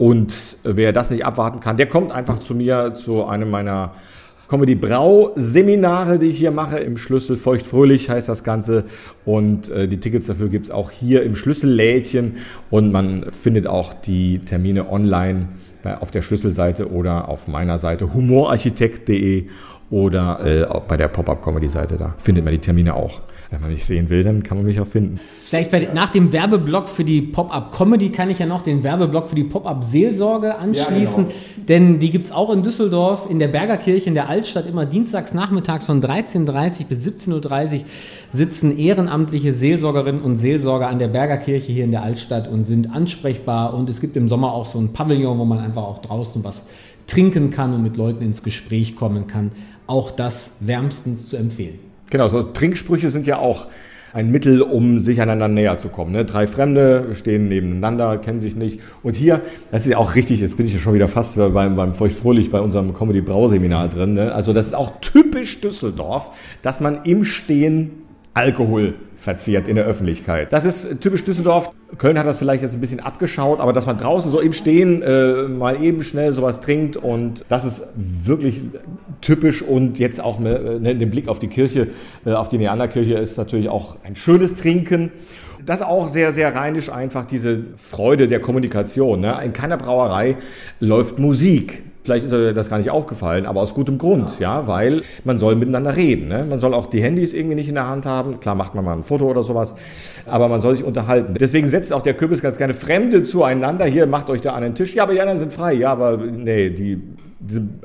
Und 0.00 0.56
wer 0.64 0.92
das 0.92 1.12
nicht 1.12 1.24
abwarten 1.24 1.60
kann, 1.60 1.76
der 1.76 1.86
kommt 1.86 2.10
einfach 2.10 2.40
zu 2.40 2.56
mir, 2.56 2.92
zu 2.92 3.24
einem 3.24 3.50
meiner 3.50 3.92
Comedy 4.52 4.74
Brau 4.74 5.32
Seminare, 5.34 6.18
die 6.18 6.26
ich 6.26 6.36
hier 6.36 6.50
mache. 6.50 6.76
Im 6.76 6.98
Schlüssel 6.98 7.38
Feuchtfröhlich 7.38 8.10
heißt 8.10 8.28
das 8.28 8.44
Ganze. 8.44 8.84
Und 9.24 9.70
äh, 9.70 9.88
die 9.88 9.96
Tickets 9.96 10.26
dafür 10.26 10.50
gibt 10.50 10.66
es 10.66 10.70
auch 10.70 10.90
hier 10.90 11.22
im 11.22 11.36
Schlüssellädchen. 11.36 12.36
Und 12.68 12.92
man 12.92 13.32
findet 13.32 13.66
auch 13.66 13.94
die 13.94 14.40
Termine 14.40 14.92
online 14.92 15.48
bei, 15.82 15.96
auf 15.96 16.10
der 16.10 16.20
Schlüsselseite 16.20 16.92
oder 16.92 17.30
auf 17.30 17.48
meiner 17.48 17.78
Seite 17.78 18.12
humorarchitekt.de 18.12 19.46
oder 19.90 20.40
äh, 20.44 20.80
bei 20.86 20.98
der 20.98 21.08
Pop-Up-Comedy-Seite, 21.08 21.96
da 21.96 22.14
findet 22.18 22.44
man 22.44 22.52
die 22.52 22.60
Termine 22.60 22.94
auch. 22.94 23.22
Wenn 23.52 23.60
man 23.60 23.70
mich 23.70 23.84
sehen 23.84 24.08
will, 24.08 24.24
dann 24.24 24.42
kann 24.42 24.56
man 24.56 24.64
mich 24.64 24.80
auch 24.80 24.86
finden. 24.86 25.20
Vielleicht 25.44 25.92
nach 25.92 26.08
dem 26.08 26.32
Werbeblock 26.32 26.88
für 26.88 27.04
die 27.04 27.20
Pop-Up-Comedy 27.20 28.08
kann 28.08 28.30
ich 28.30 28.38
ja 28.38 28.46
noch 28.46 28.62
den 28.62 28.82
Werbeblock 28.82 29.28
für 29.28 29.34
die 29.34 29.44
Pop-Up-Seelsorge 29.44 30.56
anschließen. 30.56 31.24
Ja, 31.24 31.30
genau. 31.30 31.66
Denn 31.68 32.00
die 32.00 32.10
gibt 32.10 32.28
es 32.28 32.32
auch 32.32 32.50
in 32.50 32.62
Düsseldorf 32.62 33.28
in 33.28 33.38
der 33.38 33.48
Bergerkirche 33.48 34.08
in 34.08 34.14
der 34.14 34.30
Altstadt 34.30 34.66
immer 34.66 34.86
dienstags 34.86 35.34
nachmittags 35.34 35.84
von 35.84 36.02
13.30 36.02 36.86
bis 36.86 37.06
17.30 37.06 37.80
Uhr 37.80 37.84
sitzen 38.32 38.78
ehrenamtliche 38.78 39.52
Seelsorgerinnen 39.52 40.22
und 40.22 40.38
Seelsorger 40.38 40.88
an 40.88 40.98
der 40.98 41.08
Bergerkirche 41.08 41.72
hier 41.72 41.84
in 41.84 41.90
der 41.90 42.04
Altstadt 42.04 42.48
und 42.48 42.66
sind 42.66 42.90
ansprechbar. 42.90 43.74
Und 43.74 43.90
es 43.90 44.00
gibt 44.00 44.16
im 44.16 44.28
Sommer 44.28 44.54
auch 44.54 44.64
so 44.64 44.78
ein 44.78 44.94
Pavillon, 44.94 45.38
wo 45.38 45.44
man 45.44 45.58
einfach 45.58 45.82
auch 45.82 46.00
draußen 46.00 46.42
was 46.42 46.66
trinken 47.06 47.50
kann 47.50 47.74
und 47.74 47.82
mit 47.82 47.98
Leuten 47.98 48.24
ins 48.24 48.42
Gespräch 48.42 48.96
kommen 48.96 49.26
kann. 49.26 49.52
Auch 49.86 50.10
das 50.10 50.56
wärmstens 50.60 51.28
zu 51.28 51.36
empfehlen. 51.36 51.91
Genau, 52.12 52.28
so 52.28 52.42
Trinksprüche 52.42 53.08
sind 53.08 53.26
ja 53.26 53.38
auch 53.38 53.68
ein 54.12 54.30
Mittel, 54.30 54.60
um 54.60 55.00
sich 55.00 55.22
einander 55.22 55.48
näher 55.48 55.78
zu 55.78 55.88
kommen. 55.88 56.12
Ne? 56.12 56.26
Drei 56.26 56.46
Fremde 56.46 57.14
stehen 57.14 57.48
nebeneinander, 57.48 58.18
kennen 58.18 58.38
sich 58.38 58.54
nicht. 58.54 58.80
Und 59.02 59.16
hier, 59.16 59.40
das 59.70 59.86
ist 59.86 59.92
ja 59.92 59.96
auch 59.96 60.14
richtig, 60.14 60.40
jetzt 60.40 60.58
bin 60.58 60.66
ich 60.66 60.74
ja 60.74 60.78
schon 60.78 60.92
wieder 60.92 61.08
fast 61.08 61.38
beim, 61.38 61.74
beim 61.74 61.94
Feuchtfröhlich 61.94 62.50
bei 62.50 62.60
unserem 62.60 62.92
Comedy-Brau-Seminar 62.92 63.88
drin. 63.88 64.12
Ne? 64.12 64.30
Also 64.30 64.52
das 64.52 64.66
ist 64.66 64.74
auch 64.74 65.00
typisch 65.00 65.62
Düsseldorf, 65.62 66.36
dass 66.60 66.80
man 66.80 67.00
im 67.04 67.24
Stehen 67.24 68.01
Alkohol 68.34 68.94
verzehrt 69.16 69.68
in 69.68 69.76
der 69.76 69.84
Öffentlichkeit. 69.84 70.52
Das 70.52 70.64
ist 70.64 71.00
typisch 71.00 71.24
Düsseldorf. 71.24 71.70
Köln 71.98 72.18
hat 72.18 72.26
das 72.26 72.38
vielleicht 72.38 72.62
jetzt 72.62 72.74
ein 72.74 72.80
bisschen 72.80 72.98
abgeschaut, 72.98 73.60
aber 73.60 73.72
dass 73.72 73.86
man 73.86 73.98
draußen 73.98 74.30
so 74.30 74.40
im 74.40 74.52
Stehen 74.52 75.02
äh, 75.02 75.44
mal 75.48 75.80
eben 75.82 76.02
schnell 76.02 76.32
sowas 76.32 76.60
trinkt 76.60 76.96
und 76.96 77.44
das 77.48 77.64
ist 77.64 77.84
wirklich 77.94 78.62
typisch 79.20 79.62
und 79.62 79.98
jetzt 79.98 80.20
auch 80.20 80.40
ne, 80.40 80.78
ne 80.80 80.96
den 80.96 81.10
Blick 81.10 81.28
auf 81.28 81.38
die 81.38 81.48
Kirche, 81.48 81.88
äh, 82.24 82.32
auf 82.32 82.48
die 82.48 82.58
Neanderkirche 82.58 83.14
ist 83.14 83.36
natürlich 83.36 83.68
auch 83.68 83.98
ein 84.02 84.16
schönes 84.16 84.56
Trinken. 84.56 85.12
Das 85.64 85.80
ist 85.80 85.86
auch 85.86 86.08
sehr, 86.08 86.32
sehr 86.32 86.54
rheinisch 86.56 86.90
einfach, 86.90 87.24
diese 87.24 87.64
Freude 87.76 88.26
der 88.26 88.40
Kommunikation. 88.40 89.20
Ne? 89.20 89.38
In 89.44 89.52
keiner 89.52 89.76
Brauerei 89.76 90.36
läuft 90.80 91.20
Musik. 91.20 91.84
Vielleicht 92.04 92.26
ist 92.26 92.32
euch 92.32 92.52
das 92.52 92.68
gar 92.68 92.78
nicht 92.78 92.90
aufgefallen, 92.90 93.46
aber 93.46 93.60
aus 93.60 93.74
gutem 93.74 93.96
Grund, 93.96 94.40
ja, 94.40 94.66
weil 94.66 95.02
man 95.22 95.38
soll 95.38 95.54
miteinander 95.54 95.94
reden. 95.94 96.26
Ne? 96.26 96.44
Man 96.48 96.58
soll 96.58 96.74
auch 96.74 96.86
die 96.86 97.00
Handys 97.00 97.32
irgendwie 97.32 97.54
nicht 97.54 97.68
in 97.68 97.76
der 97.76 97.86
Hand 97.86 98.06
haben. 98.06 98.40
Klar 98.40 98.56
macht 98.56 98.74
man 98.74 98.84
mal 98.84 98.94
ein 98.94 99.04
Foto 99.04 99.26
oder 99.26 99.44
sowas, 99.44 99.72
aber 100.26 100.48
man 100.48 100.60
soll 100.60 100.74
sich 100.74 100.84
unterhalten. 100.84 101.34
Deswegen 101.38 101.68
setzt 101.68 101.92
auch 101.92 102.02
der 102.02 102.14
Kürbis 102.14 102.42
ganz 102.42 102.58
gerne 102.58 102.74
Fremde 102.74 103.22
zueinander. 103.22 103.84
Hier, 103.84 104.06
macht 104.06 104.30
euch 104.30 104.40
da 104.40 104.52
an 104.54 104.62
den 104.62 104.74
Tisch. 104.74 104.94
Ja, 104.96 105.04
aber 105.04 105.12
die 105.12 105.20
anderen 105.20 105.38
sind 105.38 105.52
frei. 105.52 105.74
Ja, 105.74 105.92
aber 105.92 106.16
nee, 106.16 106.70
die 106.70 107.00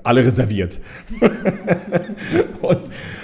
alle 0.04 0.26
reserviert. 0.26 0.80
und, 2.62 2.80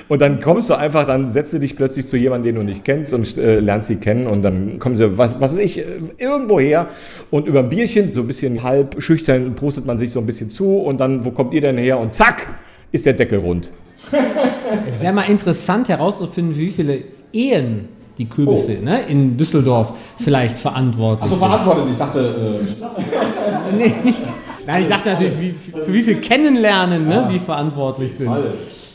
und 0.08 0.22
dann 0.22 0.40
kommst 0.40 0.70
du 0.70 0.74
einfach, 0.74 1.06
dann 1.06 1.30
setzt 1.30 1.54
du 1.54 1.60
dich 1.60 1.76
plötzlich 1.76 2.08
zu 2.08 2.18
jemandem, 2.18 2.56
den 2.56 2.56
du 2.56 2.64
nicht 2.64 2.84
kennst 2.84 3.14
und 3.14 3.38
äh, 3.38 3.60
lernst 3.60 3.88
sie 3.88 3.98
kennen 3.98 4.28
und 4.28 4.42
dann 4.42 4.80
kommen 4.80 4.96
sie, 4.96 5.18
was, 5.18 5.40
was 5.40 5.54
weiß 5.54 5.60
ich, 5.60 5.80
äh, 5.80 5.84
irgendwo 6.18 6.60
her 6.60 6.88
und 7.32 7.48
über 7.48 7.60
ein 7.60 7.70
Bierchen, 7.70 8.14
so 8.14 8.22
ein 8.22 8.28
bisschen 8.28 8.64
halb 8.64 9.02
schüchtern, 9.02 9.56
prostet 9.56 9.86
man 9.86 9.98
sich 9.98 10.12
so 10.12 10.20
ein 10.20 10.26
bisschen 10.26 10.50
zu 10.50 10.78
und 10.78 11.00
dann, 11.00 11.26
wo 11.26 11.32
kommt 11.32 11.54
ihr 11.54 11.62
denn 11.62 11.78
her? 11.78 12.00
Und 12.00 12.14
zack, 12.14 12.48
ist 12.92 13.06
der 13.06 13.14
Deckel 13.14 13.40
rund. 13.40 13.70
es 14.88 15.00
wäre 15.02 15.14
mal 15.14 15.30
interessant 15.30 15.90
herauszufinden, 15.90 16.58
wie 16.58 16.72
viele 16.72 17.00
Ehen 17.32 17.90
die 18.18 18.26
Kürbisse 18.30 18.78
oh. 18.80 18.86
ne, 18.86 19.02
in 19.08 19.38
Düsseldorf 19.38 19.94
vielleicht 20.20 20.60
verantwortlich 20.60 21.32
Achso, 21.32 21.36
verantwortlich, 21.36 21.92
ich 21.92 21.98
dachte. 21.98 22.62
Äh, 22.62 23.76
nee, 23.76 23.94
nicht. 24.04 24.20
Nein, 24.66 24.84
ich 24.84 24.90
dachte 24.90 25.10
natürlich, 25.10 25.40
wie, 25.40 25.52
für 25.72 25.94
wie 25.94 26.04
viel 26.04 26.22
Kennenlernen 26.22 27.08
ne, 27.08 27.30
die 27.32 27.40
verantwortlich 27.40 28.14
sind. 28.18 28.32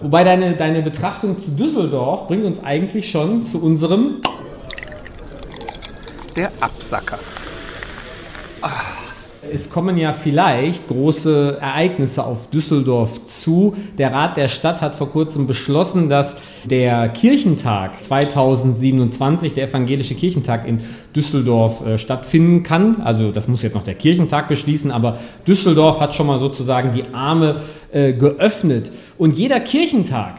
Wobei 0.00 0.24
deine, 0.24 0.52
deine 0.52 0.82
Betrachtung 0.82 1.38
zu 1.38 1.50
Düsseldorf 1.50 2.28
bringt 2.28 2.44
uns 2.44 2.62
eigentlich 2.62 3.10
schon 3.10 3.44
zu 3.46 3.62
unserem. 3.62 4.20
Der 6.36 6.50
Absacker. 6.60 7.18
Ah. 8.62 9.07
Es 9.52 9.70
kommen 9.70 9.96
ja 9.96 10.12
vielleicht 10.12 10.88
große 10.88 11.58
Ereignisse 11.60 12.24
auf 12.24 12.50
Düsseldorf 12.50 13.24
zu. 13.26 13.74
Der 13.96 14.12
Rat 14.12 14.36
der 14.36 14.48
Stadt 14.48 14.80
hat 14.80 14.96
vor 14.96 15.10
kurzem 15.10 15.46
beschlossen, 15.46 16.08
dass 16.08 16.40
der 16.64 17.08
Kirchentag 17.08 18.00
2027, 18.02 19.54
der 19.54 19.68
evangelische 19.68 20.14
Kirchentag 20.14 20.66
in 20.66 20.80
Düsseldorf 21.14 21.86
äh, 21.86 21.98
stattfinden 21.98 22.62
kann. 22.62 23.00
Also 23.02 23.30
das 23.32 23.48
muss 23.48 23.62
jetzt 23.62 23.74
noch 23.74 23.84
der 23.84 23.94
Kirchentag 23.94 24.48
beschließen, 24.48 24.90
aber 24.90 25.18
Düsseldorf 25.46 26.00
hat 26.00 26.14
schon 26.14 26.26
mal 26.26 26.38
sozusagen 26.38 26.92
die 26.92 27.04
Arme 27.12 27.62
äh, 27.92 28.12
geöffnet. 28.12 28.90
Und 29.16 29.36
jeder 29.36 29.60
Kirchentag 29.60 30.36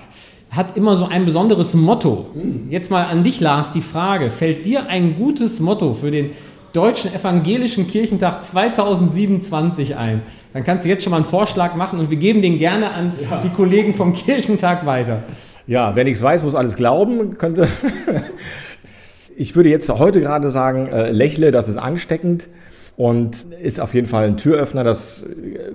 hat 0.52 0.76
immer 0.76 0.96
so 0.96 1.06
ein 1.06 1.26
besonderes 1.26 1.74
Motto. 1.76 2.28
Jetzt 2.70 2.90
mal 2.90 3.06
an 3.06 3.24
dich, 3.24 3.40
Lars, 3.40 3.72
die 3.72 3.82
Frage, 3.82 4.32
fällt 4.32 4.66
dir 4.66 4.88
ein 4.88 5.16
gutes 5.16 5.60
Motto 5.60 5.94
für 5.94 6.10
den 6.10 6.32
Deutschen 6.74 7.14
Evangelischen 7.14 7.88
Kirchentag 7.88 8.44
2027 8.44 9.96
ein? 9.96 10.22
Dann 10.54 10.64
kannst 10.64 10.86
du 10.86 10.90
jetzt 10.90 11.04
schon 11.04 11.12
mal 11.12 11.18
einen 11.18 11.26
Vorschlag 11.26 11.76
machen 11.76 12.00
und 12.00 12.10
wir 12.10 12.18
geben 12.18 12.42
den 12.42 12.58
gerne 12.58 12.92
an 12.92 13.14
ja. 13.30 13.42
die 13.44 13.50
Kollegen 13.50 13.94
vom 13.94 14.14
Kirchentag 14.14 14.86
weiter. 14.86 15.24
Ja, 15.68 15.96
wer 15.96 16.04
nichts 16.04 16.22
weiß, 16.22 16.44
muss 16.44 16.56
alles 16.56 16.76
glauben. 16.76 17.38
Könnte 17.38 17.68
ich 19.40 19.56
würde 19.56 19.70
jetzt 19.70 19.90
heute 19.90 20.20
gerade 20.20 20.50
sagen, 20.50 20.88
äh, 20.88 21.12
lächle, 21.12 21.52
das 21.52 21.70
ist 21.70 21.78
ansteckend 21.78 22.50
und 22.98 23.46
ist 23.62 23.80
auf 23.80 23.94
jeden 23.94 24.08
Fall 24.08 24.26
ein 24.26 24.36
Türöffner. 24.36 24.84
Das 24.84 25.26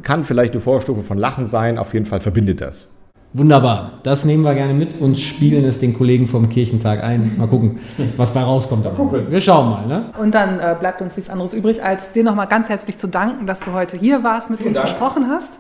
kann 0.03 0.23
vielleicht 0.23 0.53
eine 0.53 0.61
Vorstufe 0.61 1.01
von 1.01 1.17
Lachen 1.17 1.47
sein. 1.47 1.79
Auf 1.79 1.95
jeden 1.95 2.05
Fall 2.05 2.21
verbindet 2.21 2.61
das. 2.61 2.89
Wunderbar. 3.37 3.99
Das 4.05 4.25
nehmen 4.25 4.44
wir 4.44 4.55
gerne 4.55 4.75
mit 4.75 5.01
und 5.01 5.18
spielen 5.18 5.64
es 5.64 5.81
den 5.81 5.99
Kollegen 5.99 6.29
vom 6.29 6.49
Kirchentag 6.49 7.03
ein. 7.03 7.35
Mal 7.37 7.49
gucken, 7.49 7.81
was 8.16 8.33
bei 8.33 8.40
rauskommt. 8.40 8.87
Wir 9.29 9.40
schauen 9.40 9.70
mal. 9.70 9.87
Ne? 9.88 10.12
Und 10.20 10.37
dann 10.37 10.61
äh, 10.61 10.77
bleibt 10.79 11.03
uns 11.03 11.16
nichts 11.16 11.29
anderes 11.29 11.53
übrig, 11.53 11.83
als 11.83 12.12
dir 12.12 12.23
nochmal 12.23 12.47
ganz 12.47 12.68
herzlich 12.68 12.97
zu 12.97 13.09
danken, 13.09 13.49
dass 13.49 13.59
du 13.59 13.73
heute 13.73 13.97
hier 13.97 14.23
warst, 14.23 14.51
mit 14.51 14.61
Vielen 14.61 14.68
uns 14.68 14.77
Dank. 14.77 14.88
gesprochen 14.88 15.27
hast. 15.29 15.51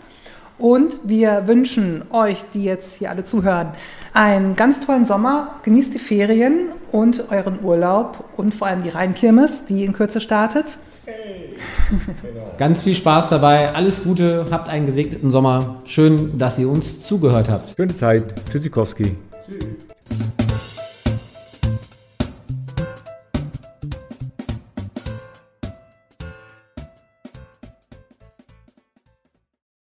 Und 0.56 1.00
wir 1.02 1.48
wünschen 1.48 2.02
euch, 2.12 2.44
die 2.54 2.62
jetzt 2.62 2.94
hier 2.94 3.10
alle 3.10 3.24
zuhören, 3.24 3.70
einen 4.12 4.54
ganz 4.54 4.78
tollen 4.78 5.04
Sommer. 5.04 5.56
Genießt 5.64 5.94
die 5.94 5.98
Ferien 5.98 6.68
und 6.92 7.32
euren 7.32 7.58
Urlaub 7.60 8.22
und 8.36 8.54
vor 8.54 8.68
allem 8.68 8.84
die 8.84 8.90
Rheinkirmes, 8.90 9.64
die 9.64 9.84
in 9.84 9.92
Kürze 9.92 10.20
startet. 10.20 10.78
Ganz 12.58 12.82
viel 12.82 12.94
Spaß 12.94 13.28
dabei, 13.30 13.74
alles 13.74 14.02
Gute, 14.02 14.46
habt 14.50 14.68
einen 14.68 14.86
gesegneten 14.86 15.30
Sommer. 15.30 15.82
Schön, 15.84 16.38
dass 16.38 16.58
ihr 16.58 16.68
uns 16.68 17.06
zugehört 17.06 17.48
habt. 17.48 17.74
Schöne 17.76 17.94
Zeit. 17.94 18.34
Tschüssikowski. 18.50 19.16
Tschüss. 19.46 20.32